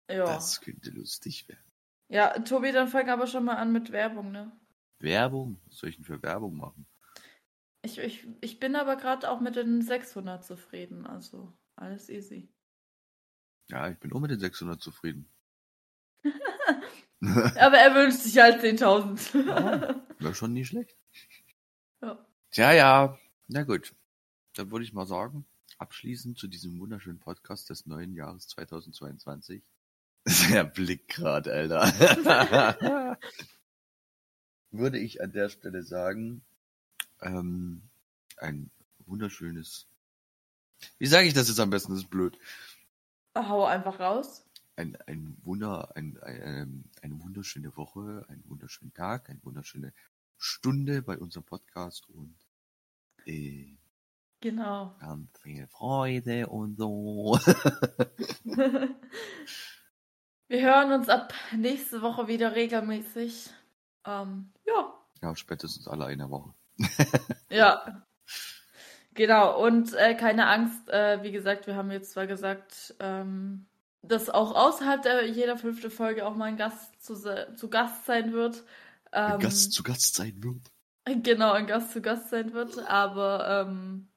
[0.09, 0.25] Ja.
[0.25, 1.63] Das könnte lustig werden.
[2.09, 4.51] Ja, Tobi, dann fang aber schon mal an mit Werbung, ne?
[5.05, 5.61] Werbung?
[5.67, 6.85] Was soll ich denn für Werbung machen?
[7.83, 12.49] Ich, ich, ich bin aber gerade auch mit den 600 zufrieden, also alles easy.
[13.69, 15.29] Ja, ich bin auch mit den 600 zufrieden.
[17.21, 19.47] Aber er wünscht sich halt 10.000.
[19.47, 20.05] Ja.
[20.19, 20.95] Wäre schon nicht schlecht.
[22.01, 22.25] Ja.
[22.51, 23.17] Tja, ja.
[23.47, 23.95] Na gut.
[24.53, 25.45] Dann würde ich mal sagen,
[25.77, 29.63] abschließend zu diesem wunderschönen Podcast des neuen Jahres 2022.
[30.51, 33.17] Der Blick gerade, Alter.
[34.71, 36.41] würde ich an der Stelle sagen,
[37.21, 37.81] ähm,
[38.37, 38.69] ein
[39.05, 39.87] wunderschönes.
[40.97, 41.91] Wie sage ich das jetzt am besten?
[41.93, 42.37] Das ist blöd.
[43.35, 44.45] Hau einfach raus.
[44.77, 49.93] ein, ein Wunder, ein, ein, ähm, eine wunderschöne Woche, einen wunderschönen Tag, eine wunderschöne
[50.37, 52.35] Stunde bei unserem Podcast und
[53.25, 53.77] äh,
[54.41, 54.95] Genau.
[54.99, 57.39] ganz viel Freude und so.
[60.47, 63.49] Wir hören uns ab nächste Woche wieder regelmäßig.
[64.05, 64.93] Ähm, ja.
[65.21, 66.53] ja, spätestens alle eine Woche.
[67.49, 68.05] Ja.
[69.13, 73.65] Genau, und äh, keine Angst, äh, wie gesagt, wir haben jetzt zwar gesagt, ähm,
[74.01, 77.15] dass auch außerhalb der jeder fünfte Folge auch mal ein Gast zu,
[77.55, 78.65] zu Gast sein wird.
[79.13, 80.69] Ähm, Gast zu Gast sein wird.
[81.23, 84.09] Genau, ein Gast zu Gast sein wird, aber ähm,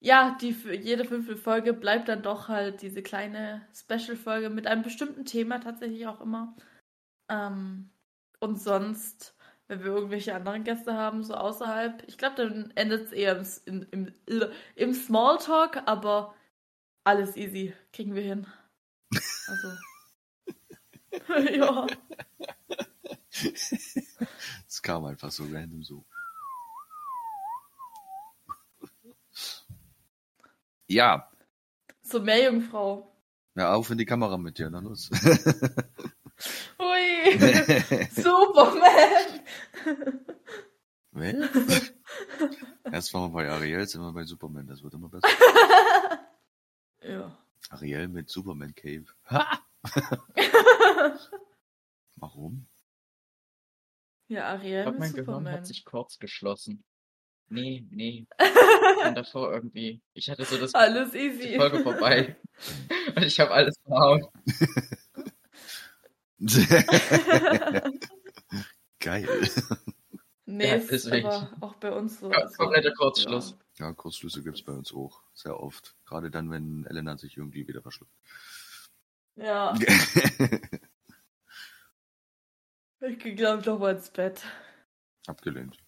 [0.00, 5.24] ja, die jede fünfte Folge bleibt dann doch halt diese kleine Special-Folge mit einem bestimmten
[5.24, 6.56] Thema tatsächlich auch immer.
[7.28, 7.90] Ähm,
[8.40, 9.34] und sonst,
[9.68, 13.36] wenn wir irgendwelche anderen Gäste haben, so außerhalb, ich glaube, dann endet es eher
[13.66, 16.34] im, im, im, im Smalltalk, aber
[17.04, 18.46] alles easy, kriegen wir hin.
[19.46, 19.68] Also.
[21.52, 21.86] ja.
[24.66, 26.04] Es kam einfach so random so.
[30.86, 31.30] Ja,
[32.02, 33.14] Zur Meerjungfrau.
[33.54, 35.10] ja, auf in die Kamera mit dir, na los.
[36.78, 37.38] Hui!
[38.10, 39.40] Superman!
[41.12, 41.92] Was?
[42.92, 45.28] Erst waren wir bei Ariel, jetzt sind wir bei Superman, das wird immer besser.
[47.02, 47.34] Ja.
[47.70, 49.06] Ariel mit Superman Cave.
[52.16, 52.66] Warum?
[54.28, 55.52] Ja, Ich Ariel glaube, mit mein Gehirn Superman.
[55.54, 56.84] hat sich kurz geschlossen.
[57.48, 58.26] Nee, nee.
[59.06, 60.02] Und davor irgendwie.
[60.12, 61.56] Ich hatte so das Alles die easy.
[61.56, 62.36] Folge vorbei.
[63.16, 64.26] Und ich habe alles verhauen.
[69.00, 69.28] Geil.
[70.46, 71.26] nee, Ja, ist deswegen.
[71.28, 72.30] aber auch bei uns so.
[72.30, 73.56] Ja, Also, kompletter Kurzschluss.
[73.78, 75.22] Ja, Kurzschlüsse gibt's bei uns auch.
[75.34, 75.94] Sehr oft.
[76.06, 78.12] Gerade dann, wenn Elena sich irgendwie wieder verschluckt.
[79.36, 79.74] Ja,
[83.00, 84.42] ich gehe, glaube ich, noch mal ins Bett.
[85.26, 85.78] Abgelehnt.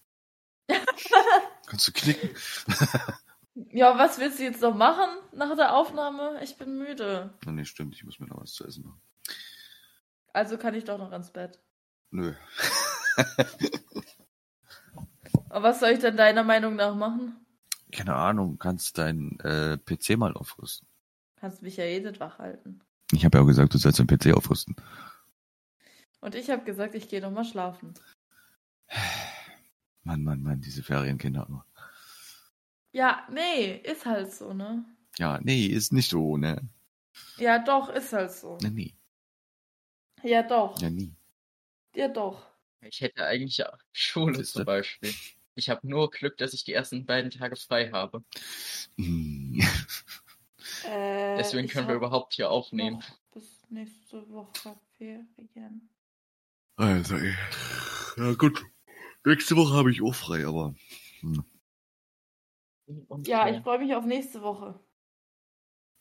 [1.67, 2.31] Kannst du knicken?
[3.55, 6.43] Ja, was willst du jetzt noch machen nach der Aufnahme?
[6.43, 7.35] Ich bin müde.
[7.45, 9.01] Nee, stimmt, ich muss mir noch was zu essen machen.
[10.33, 11.61] Also kann ich doch noch ins Bett.
[12.11, 12.35] Nö.
[15.51, 17.37] Aber was soll ich denn deiner Meinung nach machen?
[17.91, 20.89] Keine Ahnung, kannst deinen äh, PC mal aufrüsten.
[21.37, 22.81] Kannst mich ja jedes wach halten.
[23.13, 24.77] Ich habe ja auch gesagt, du sollst deinen PC aufrüsten.
[26.21, 27.93] Und ich habe gesagt, ich gehe noch mal schlafen.
[30.05, 31.47] Mann, Mann, Mann, diese Ferienkinder.
[31.49, 31.67] immer.
[32.93, 34.85] Ja, nee, ist halt so, ne?
[35.19, 36.69] Ja, nee, ist nicht so, ne?
[37.37, 38.57] Ja, doch, ist halt so.
[38.63, 38.95] Ne, nee.
[40.23, 40.81] Ja, doch.
[40.81, 41.15] Ja, nie.
[41.95, 42.47] Ja, doch.
[42.81, 44.61] Ich hätte eigentlich ja Schule Siehste.
[44.61, 45.15] zum Beispiel.
[45.55, 48.25] Ich habe nur Glück, dass ich die ersten beiden Tage frei habe.
[48.97, 49.61] Hm.
[50.85, 53.03] Äh, Deswegen können wir überhaupt hier aufnehmen.
[53.33, 55.89] Bis nächste Woche Ferien.
[56.77, 57.35] Also, ey.
[58.17, 58.65] ja gut.
[59.25, 60.75] Nächste Woche habe ich auch frei, aber
[61.21, 61.45] hm.
[63.25, 64.79] Ja, ich freue mich auf nächste Woche.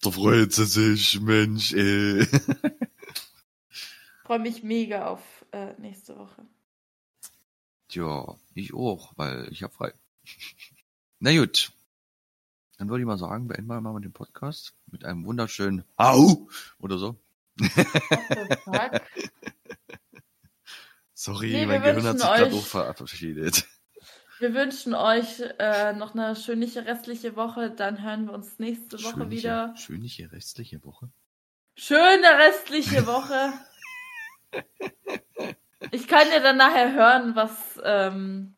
[0.01, 2.27] da freut sie sich, Mensch, ey.
[4.23, 6.45] Freue mich mega auf äh, nächste Woche.
[7.87, 9.93] Tja, ich auch, weil ich habe frei.
[11.19, 11.71] Na gut.
[12.77, 16.47] Dann würde ich mal sagen, beenden wir mal den Podcast mit einem wunderschönen Au
[16.79, 17.15] oder so.
[21.13, 23.67] Sorry, Nee, mein Gehirn hat sich gerade auch verabschiedet.
[24.39, 27.69] Wir wünschen euch äh, noch eine schönliche restliche Woche.
[27.69, 29.75] Dann hören wir uns nächste Woche Schönliche, wieder.
[29.77, 31.11] schönliche restliche Woche.
[31.75, 33.53] Schöne restliche Woche.
[35.91, 38.55] Ich kann ja dann nachher hören, was, ähm,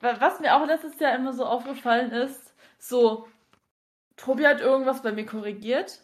[0.00, 2.54] wa- was mir auch letztes Jahr immer so aufgefallen ist.
[2.78, 3.26] So,
[4.16, 6.02] Tobi hat irgendwas bei mir korrigiert.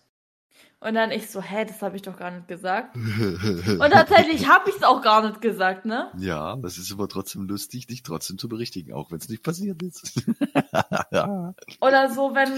[0.79, 2.95] Und dann ich so, hä, das habe ich doch gar nicht gesagt.
[2.97, 6.13] Und tatsächlich habe ich es auch gar nicht gesagt, ne?
[6.19, 9.83] ja, das ist aber trotzdem lustig, dich trotzdem zu berichtigen, auch wenn es nicht passiert
[9.83, 10.23] ist.
[11.81, 12.53] Oder so, wenn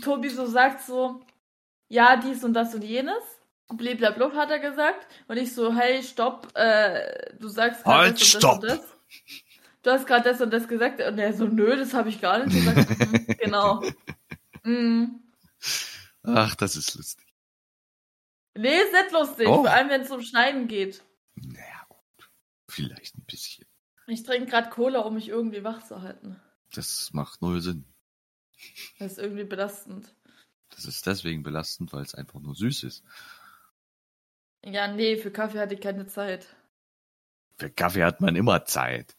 [0.00, 1.20] Tobi so sagt, so,
[1.88, 3.22] ja, dies und das und jenes.
[3.76, 5.06] Blablabla hat er gesagt.
[5.28, 8.60] Und ich so, hey, stopp, äh, du sagst gerade Halt, das und stopp.
[8.62, 8.96] das und das.
[9.82, 11.00] Du hast gerade das und das gesagt.
[11.00, 12.88] Und er so, nö, das habe ich gar nicht gesagt.
[13.12, 13.82] Mhm, genau.
[14.64, 15.22] Mhm.
[16.22, 17.26] Ach, das ist lustig.
[18.54, 19.48] Nee, ist nicht lustig.
[19.48, 19.62] Oh.
[19.62, 21.02] Vor allem, wenn es um Schneiden geht.
[21.34, 22.30] Naja, gut.
[22.68, 23.66] Vielleicht ein bisschen.
[24.06, 26.40] Ich trinke gerade Cola, um mich irgendwie wach zu halten.
[26.74, 27.84] Das macht null Sinn.
[28.98, 30.14] Das ist irgendwie belastend.
[30.70, 33.04] Das ist deswegen belastend, weil es einfach nur süß ist.
[34.64, 36.46] Ja, nee, für Kaffee hatte ich keine Zeit.
[37.58, 39.16] Für Kaffee hat man immer Zeit.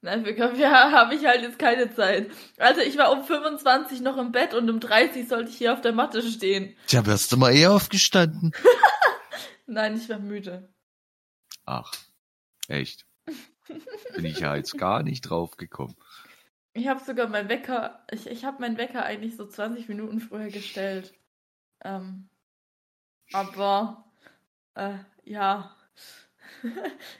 [0.00, 2.30] Nein, für Kaffee habe ich halt jetzt keine Zeit.
[2.56, 5.80] Also ich war um 25 noch im Bett und um 30 sollte ich hier auf
[5.80, 6.76] der Matte stehen.
[6.86, 8.52] Tja, wärst du mal eher aufgestanden?
[9.66, 10.72] Nein, ich war müde.
[11.66, 11.92] Ach,
[12.68, 13.06] echt.
[14.14, 15.96] Bin ich ja jetzt gar nicht drauf gekommen.
[16.72, 20.50] Ich habe sogar meinen Wecker, ich, ich habe meinen Wecker eigentlich so 20 Minuten vorher
[20.50, 21.12] gestellt.
[21.84, 22.28] Ähm,
[23.32, 24.07] aber,
[24.78, 25.76] äh, ja.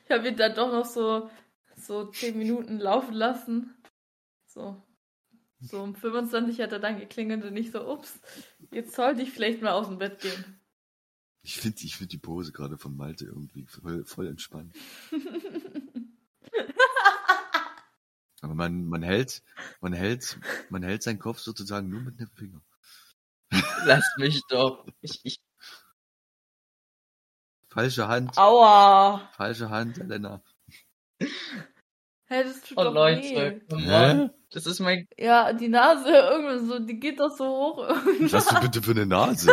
[0.05, 1.31] ich habe ihn dann doch noch so,
[1.77, 3.75] so 10 Minuten laufen lassen.
[4.47, 4.83] So.
[5.61, 8.21] So um 25 hat er dann geklingelt und ich so, ups,
[8.71, 10.61] jetzt sollte ich vielleicht mal aus dem Bett gehen.
[11.43, 14.77] Ich finde ich find die Pose gerade von Malte irgendwie voll, voll entspannt.
[18.41, 19.43] Aber man, man hält,
[19.81, 20.39] man hält,
[20.71, 22.63] man hält seinen Kopf sozusagen nur mit dem Finger.
[23.85, 24.87] Lass mich doch.
[25.01, 25.41] Ich, ich,
[27.71, 29.29] Falsche Hand, Aua!
[29.37, 30.43] falsche Hand, Elena.
[32.25, 34.29] Hey, das tut oh doch Leute, weh.
[34.51, 35.07] Das ist mein.
[35.19, 37.79] Ja, die Nase irgendwie so, die geht doch so hoch.
[38.21, 39.51] Was hast du bitte für eine Nase?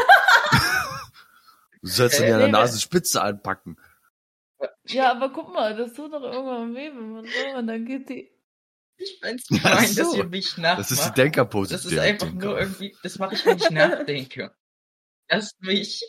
[1.81, 3.77] Du sollst Äh, dir eine nee, Nasenspitze anpacken.
[4.87, 8.09] Ja, aber guck mal, das tut doch irgendwann weh, wenn man so, und dann geht
[8.09, 8.31] die.
[8.97, 10.03] Ich find's Ach fein, so.
[10.03, 10.79] dass ihr mich nachmacht.
[10.79, 11.73] Das ist die Denkerpose.
[11.73, 12.45] Das ist einfach Denker.
[12.45, 14.55] nur irgendwie, das mache ich, wenn ich nachdenke.
[15.29, 16.01] Lasst mich.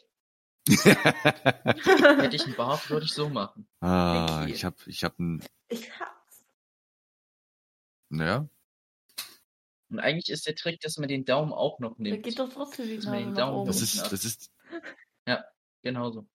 [0.68, 3.68] Hätte ich einen Bart, würde ich so machen.
[3.80, 6.44] ah, ich hab, ich hab ein, Ich hab's.
[8.08, 8.48] naja,
[9.90, 12.24] Und eigentlich ist der Trick, dass man den Daumen auch noch Da nimmt.
[12.24, 13.66] geht doch trotzdem die man Nase nach Daumen oben.
[13.68, 14.08] das ist, ja.
[14.08, 14.50] das ist,
[15.82, 16.26] Genauso.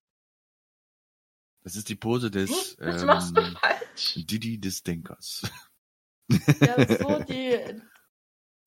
[1.62, 4.14] das ist die Pose des, Was machst du ähm, falsch?
[4.16, 5.42] Didi des Denkers.
[6.60, 7.58] Ja, so die.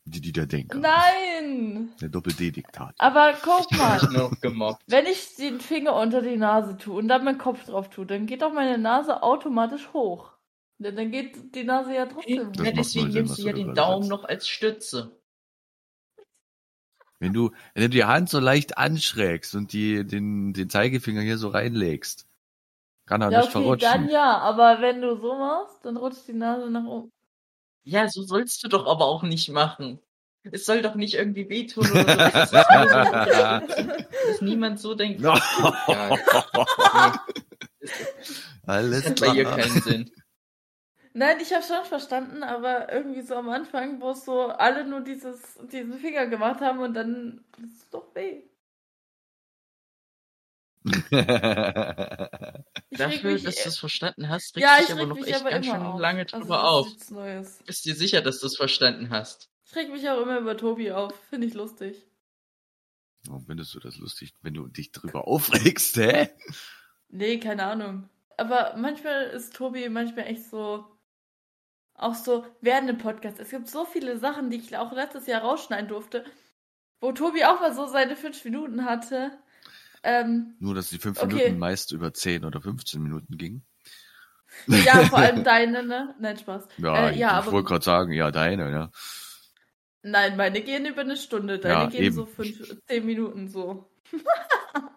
[0.05, 0.79] Didi der Denker.
[0.79, 1.93] Nein!
[1.99, 2.95] Der Doppel-D-Diktat.
[2.99, 4.83] Aber guck Ich mal, noch gemobbt.
[4.87, 8.27] wenn ich den Finger unter die Nase tue und dann meinen Kopf drauf tue, dann
[8.27, 10.31] geht doch meine Nase automatisch hoch.
[10.77, 12.63] Denn dann geht die Nase ja trotzdem hoch.
[12.63, 15.17] Ja, deswegen nimmst du ja da den Daumen noch als Stütze.
[17.19, 21.37] Wenn du, wenn du die Hand so leicht anschrägst und die, den, den Zeigefinger hier
[21.37, 22.27] so reinlegst,
[23.07, 23.89] kann er Ja, nicht okay, verrutschen.
[23.91, 27.11] dann ja, aber wenn du so machst, dann rutscht die Nase nach oben.
[27.85, 29.99] Ja, so sollst du doch aber auch nicht machen.
[30.51, 32.05] Es soll doch nicht irgendwie wehtun oder so.
[32.05, 35.21] Das ist nur so, dass niemand so denkt.
[35.21, 35.35] No.
[35.87, 37.19] Ja, nee,
[38.65, 39.57] Alles das hat bei ihr klar.
[39.57, 40.11] keinen Sinn.
[41.13, 45.57] Nein, ich habe schon verstanden, aber irgendwie so am Anfang, wo so alle nur dieses,
[45.71, 48.43] diesen Finger gemacht haben und dann tut es doch weh.
[52.91, 55.41] Dafür, dass du es verstanden hast, regst ja, dich ich aber reg noch mich echt
[55.41, 55.99] aber ganz immer schön auf.
[55.99, 57.63] lange Also, drüber das auf.
[57.65, 59.49] Bist dir sicher, dass du es verstanden hast?
[59.65, 61.13] Ich reg mich auch immer über Tobi auf.
[61.29, 62.05] Finde ich lustig.
[63.27, 66.29] Warum findest du das lustig, wenn du dich drüber aufregst, hä?
[67.09, 68.09] Nee, keine Ahnung.
[68.37, 70.85] Aber manchmal ist Tobi manchmal echt so.
[71.95, 73.39] Auch so während dem Podcast.
[73.39, 76.25] Es gibt so viele Sachen, die ich auch letztes Jahr rausschneiden durfte,
[76.99, 79.31] wo Tobi auch mal so seine fünf Minuten hatte.
[80.05, 81.33] Ähm, Nur, dass die fünf Okay.
[81.33, 83.65] Minuten meist über 10 oder 15 Minuten gingen.
[84.67, 86.15] ja, vor allem deine, ne?
[86.19, 86.67] Nein, Spaß.
[86.77, 88.91] Ja, Äh, ich, ja, ich wollte gerade sagen, ja, deine, ja.
[90.03, 92.15] Nein, meine gehen über eine Stunde, deine Ja, gehen eben.
[92.15, 93.89] so fünf, zehn Minuten so.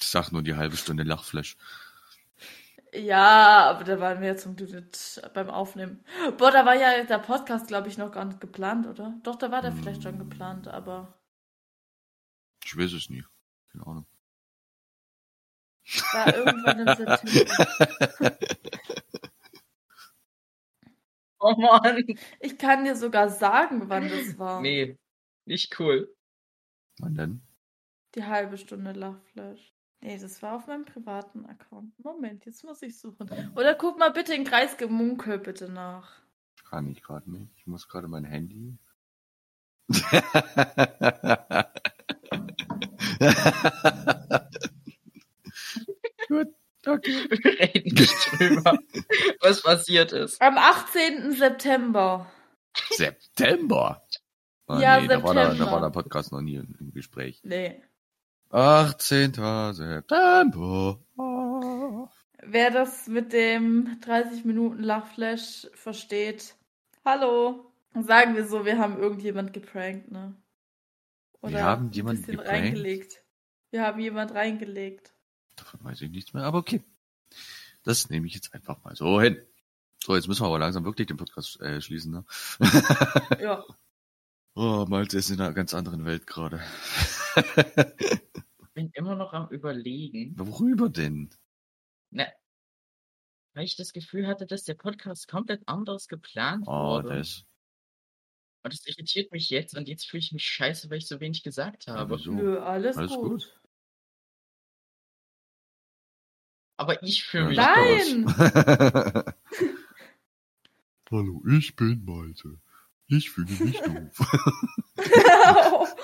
[0.00, 1.56] Ich sag nur die halbe Stunde Lachflash.
[2.94, 6.02] Ja, aber da waren wir ja zum Glück nicht beim Aufnehmen.
[6.38, 9.14] Boah, da war ja der Podcast, glaube ich, noch gar nicht geplant, oder?
[9.24, 11.14] Doch, da war der vielleicht schon geplant, aber
[12.64, 13.24] Ich weiß es nie.
[13.72, 14.06] Keine Ahnung.
[16.12, 18.38] War irgendwann im September.
[21.40, 22.04] Oh Mann.
[22.40, 24.60] Ich kann dir sogar sagen, wann das war.
[24.60, 24.98] Nee,
[25.44, 26.12] nicht cool.
[26.98, 27.42] Wann denn?
[28.16, 29.72] Die halbe Stunde Lachflash.
[30.00, 31.92] Nee, das war auf meinem privaten Account.
[32.04, 33.30] Moment, jetzt muss ich suchen.
[33.56, 36.22] Oder guck mal bitte in Kreisgemunkel bitte nach.
[36.68, 37.52] Kann ich gerade nicht.
[37.56, 38.76] Ich muss gerade mein Handy.
[46.28, 46.48] Gut,
[46.86, 47.12] okay.
[47.30, 48.78] Wir reden nicht drüber,
[49.40, 50.40] was passiert ist.
[50.40, 51.32] Am 18.
[51.32, 52.30] September.
[52.90, 54.06] September.
[54.66, 55.72] Ah, Ja, nee, Da, war der, da September.
[55.72, 57.40] war der Podcast noch nie im, Gespräch.
[57.42, 57.82] Nee.
[58.50, 59.32] 18.
[59.72, 60.98] September.
[62.42, 66.54] Wer das mit dem 30 Minuten Lachflash versteht,
[67.04, 67.64] hallo.
[67.94, 70.34] Sagen wir so, wir haben irgendjemand geprankt, ne?
[71.42, 72.64] Wir haben jemanden ein bisschen geprankt?
[72.64, 73.24] reingelegt.
[73.70, 75.12] Wir haben jemand reingelegt.
[75.58, 76.82] Davon weiß ich nichts mehr, aber okay.
[77.84, 79.40] Das nehme ich jetzt einfach mal so hin.
[80.02, 82.24] So, jetzt müssen wir aber langsam wirklich den Podcast äh, schließen, ne?
[83.40, 83.64] Ja.
[84.54, 86.60] oh, Malte ist in einer ganz anderen Welt gerade.
[87.36, 91.30] Ich bin immer noch am überlegen, Worüber denn?
[92.10, 92.32] ne,
[93.54, 97.16] weil ich das Gefühl hatte, dass der Podcast komplett anders geplant Oh, wurde.
[97.18, 97.44] das.
[98.62, 101.42] Und das irritiert mich jetzt und jetzt fühle ich mich scheiße, weil ich so wenig
[101.42, 102.16] gesagt habe.
[102.16, 102.32] wieso?
[102.32, 103.30] Nö, alles, Alles gut.
[103.30, 103.57] gut.
[106.78, 107.56] Aber ich fühle mich.
[107.58, 108.24] Nein!
[108.26, 109.34] das-
[111.10, 112.60] Hallo, ich bin Malte.
[113.08, 114.18] Ich fühle mich doof.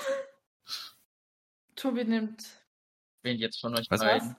[1.75, 2.43] Tobi nimmt.
[3.21, 4.01] Wen jetzt von euch Was?
[4.01, 4.35] beiden?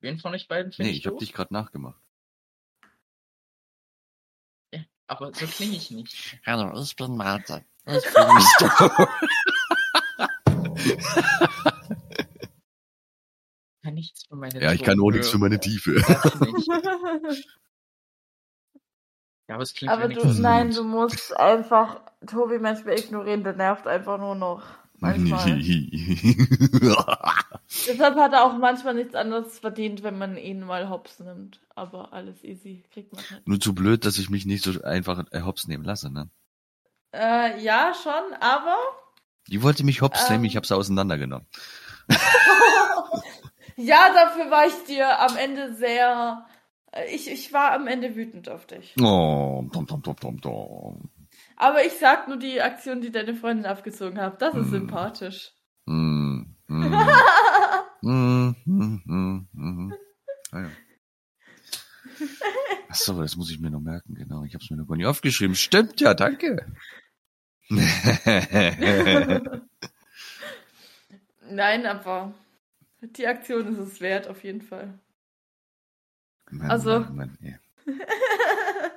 [0.00, 1.20] Wen von euch beiden finde nee, ich ich habe doof?
[1.20, 2.00] dich gerade nachgemacht.
[4.72, 6.38] Ja, aber so klinge ich nicht.
[6.46, 7.64] Hallo, ich bin Malte.
[7.86, 9.08] Ich fühle mich doof.
[13.86, 15.94] Ich kann nichts für meine ja, ich kann auch nichts für meine Tiefe.
[19.48, 23.86] Ja, aber es klingt Aber du, nein, du musst einfach Tobi manchmal ignorieren, der nervt
[23.86, 24.64] einfach nur noch.
[24.98, 25.60] Manchmal.
[27.86, 31.60] Deshalb hat er auch manchmal nichts anderes verdient, wenn man ihn mal hops nimmt.
[31.76, 33.46] Aber alles easy, kriegt man halt.
[33.46, 36.28] Nur zu blöd, dass ich mich nicht so einfach äh, hops nehmen lasse, ne?
[37.12, 38.78] Äh, ja, schon, aber.
[39.46, 40.32] Die wollte mich hops Ähm.
[40.32, 41.46] nehmen, ich habe sie auseinandergenommen.
[43.76, 46.46] ja, dafür war ich dir am Ende sehr.
[46.92, 48.94] äh, Ich, ich war am Ende wütend auf dich.
[49.00, 51.10] Oh, tom, tom, tom, tom, tom.
[51.56, 54.42] Aber ich sag nur die Aktion, die deine Freundin abgezogen hat.
[54.42, 54.70] Das ist Hm.
[54.70, 55.52] sympathisch.
[55.86, 56.84] Mm, mm,
[58.02, 59.94] mm, mm, mm, mm.
[60.52, 60.70] Ah, ja.
[62.88, 64.42] Ach so, das muss ich mir noch merken, genau.
[64.44, 65.54] Ich habe es mir noch gar nicht aufgeschrieben.
[65.56, 66.66] Stimmt ja, danke.
[71.48, 72.32] Nein, aber
[73.12, 74.98] die Aktion ist es wert, auf jeden Fall.
[76.50, 77.58] Mann, Also- Mann, Mann, ey.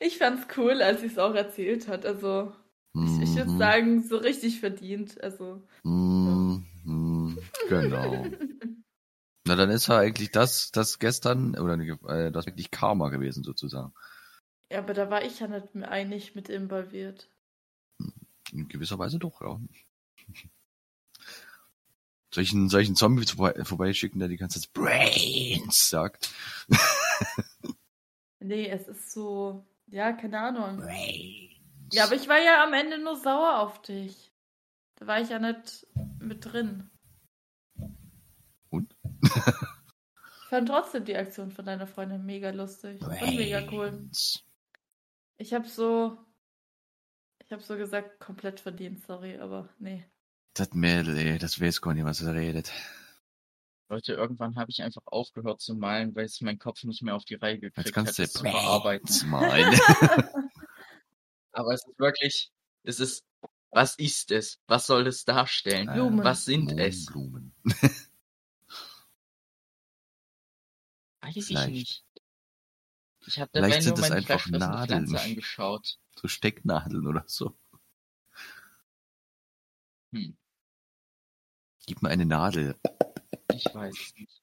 [0.00, 2.06] Ich fand's cool, als sie es auch erzählt hat.
[2.06, 2.54] Also,
[2.94, 5.20] ich, ich würde Mhm, sagen, so richtig verdient.
[5.20, 8.26] Also, mhm, mhm, Genau.
[9.44, 11.78] Na, dann ist ja eigentlich das, das gestern, oder
[12.08, 13.92] äh, das wirklich Karma gewesen, sozusagen.
[14.70, 17.28] ja, aber da war ich ja nicht mehr einig mit involviert.
[18.52, 19.58] In gewisser Weise doch, ja.
[22.30, 26.34] Soll ich einen, soll ich einen Zombie vorbei, vorbeischicken, der die ganze Zeit Brains sagt?
[28.40, 30.82] nee, es ist so, ja, keine Ahnung.
[31.90, 34.32] Ja, aber ich war ja am Ende nur sauer auf dich.
[34.96, 35.86] Da war ich ja nicht
[36.20, 36.90] mit drin.
[38.70, 38.94] Und?
[40.42, 43.90] Ich fand trotzdem die Aktion von deiner Freundin mega lustig und mega cool.
[43.90, 44.42] Brains.
[45.36, 46.16] Ich habe so,
[47.44, 50.06] ich habe so gesagt, komplett verdient, sorry, aber nee.
[50.58, 52.72] Das Mädel, ey, das weiß gar nicht, was er redet.
[53.88, 57.24] Leute, irgendwann habe ich einfach aufgehört zu malen, weil es mein Kopf nicht mehr auf
[57.24, 59.30] die Reihe Jetzt gekriegt kannst hat, du das zu verarbeiten.
[59.30, 59.78] Malen.
[61.52, 62.50] Aber es ist wirklich,
[62.82, 63.24] es ist,
[63.70, 64.58] was ist es?
[64.66, 65.86] Was soll es darstellen?
[65.92, 66.24] Blumen.
[66.24, 67.06] Was sind es?
[67.06, 67.54] Blumen.
[71.20, 71.70] Weiß ich Vielleicht.
[71.70, 72.04] nicht.
[73.26, 75.16] Ich habe Vielleicht dabei sind nur es meine einfach Nadeln.
[75.16, 75.98] Angeschaut.
[76.16, 77.56] So Stecknadeln oder so.
[80.12, 80.37] Hm,
[81.88, 82.78] Gib mir eine Nadel.
[83.50, 84.42] ich weiß es nicht.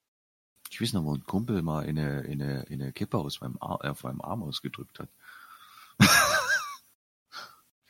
[0.72, 3.39] Ich weiß noch, wo ein Kumpel mal in eine, in eine, in eine Kippe aus
[3.39, 5.10] meinem Arm, äh, auf meinem Arm ausgedrückt hat.
[6.00, 6.08] ich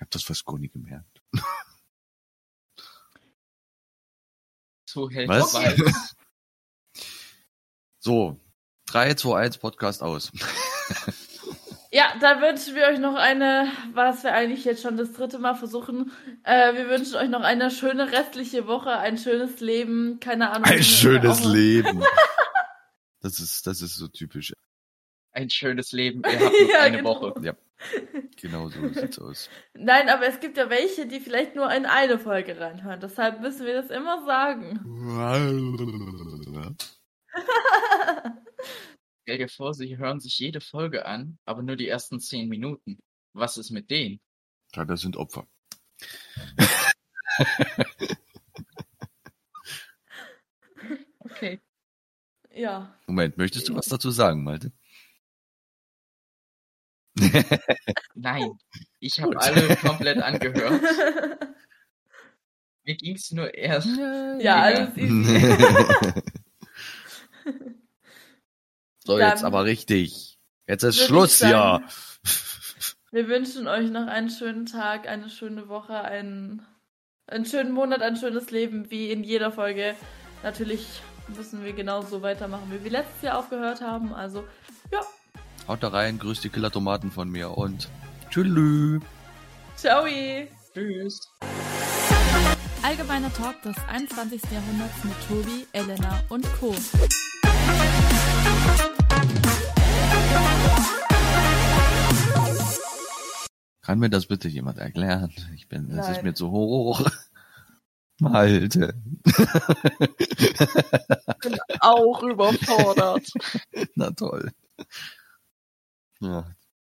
[0.02, 1.22] habe das fast gar nicht gemerkt.
[4.84, 5.54] So hält Was?
[8.00, 8.38] So,
[8.88, 10.34] 3, 2, 1, Podcast aus.
[11.96, 15.54] Ja, da wünschen wir euch noch eine, was wir eigentlich jetzt schon das dritte Mal
[15.56, 16.12] versuchen.
[16.44, 20.66] Äh, wir wünschen euch noch eine schöne restliche Woche, ein schönes Leben, keine Ahnung.
[20.66, 22.04] Ein schönes Leben.
[23.22, 24.54] Das ist, das ist so typisch.
[25.32, 26.22] Ein schönes Leben.
[26.30, 27.22] Ihr habt noch Ja, eine genau.
[27.22, 27.34] Woche.
[27.42, 27.54] Ja,
[28.40, 29.50] genau so sieht's aus.
[29.74, 33.00] Nein, aber es gibt ja welche, die vielleicht nur in eine Folge reinhören.
[33.00, 34.80] Deshalb müssen wir das immer sagen.
[39.26, 43.00] Stell dir vor, sie hören sich jede Folge an, aber nur die ersten zehn Minuten.
[43.34, 44.20] Was ist mit denen?
[44.76, 45.48] Ja, das sind Opfer.
[51.18, 51.60] Okay.
[52.54, 52.96] Ja.
[53.08, 54.72] Moment, möchtest du was dazu sagen, Malte?
[58.14, 58.52] Nein.
[59.00, 60.84] Ich habe alle komplett angehört.
[62.84, 63.88] Mir ging's nur erst.
[64.40, 65.42] ja, alles easy.
[69.06, 70.38] so, Dann jetzt aber richtig.
[70.68, 71.82] Jetzt ist Schluss, ja.
[73.12, 76.66] Wir wünschen euch noch einen schönen Tag, eine schöne Woche, einen,
[77.28, 79.96] einen schönen Monat, ein schönes Leben, wie in jeder Folge.
[80.44, 80.86] Natürlich
[81.36, 84.14] müssen wir genauso weitermachen, wie wir letztes Jahr aufgehört haben.
[84.14, 84.46] Also,
[84.92, 85.02] ja,
[85.68, 87.90] Haut da rein, grüß die Killer-Tomaten von mir und
[88.30, 89.02] tschüss.
[89.76, 90.06] ciao!
[90.74, 91.20] Tschüss.
[92.84, 94.42] Allgemeiner Talk des 21.
[94.52, 96.76] Jahrhunderts mit Tobi, Elena und Co.
[103.86, 105.32] Kann mir das bitte jemand erklären?
[105.54, 107.08] Ich bin, es ist mir zu hoch.
[108.20, 108.96] Malte.
[111.82, 113.30] Auch überfordert.
[113.96, 114.52] Na toll.
[116.20, 116.50] Ja,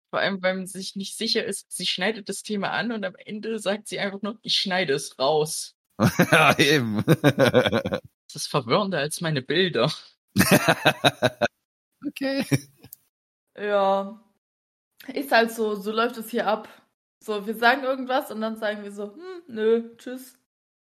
[0.09, 3.17] Vor allem, weil man sich nicht sicher ist, sie schneidet das Thema an und am
[3.17, 5.75] Ende sagt sie einfach nur, ich schneide es raus.
[6.33, 7.05] ja eben.
[7.05, 8.01] Das
[8.35, 9.93] ist verwirrender als meine Bilder.
[12.07, 12.47] okay.
[13.59, 14.25] Ja,
[15.13, 16.69] ist halt so, so läuft es hier ab.
[17.21, 20.39] So, wir sagen irgendwas und dann sagen wir so, hm, nö, tschüss.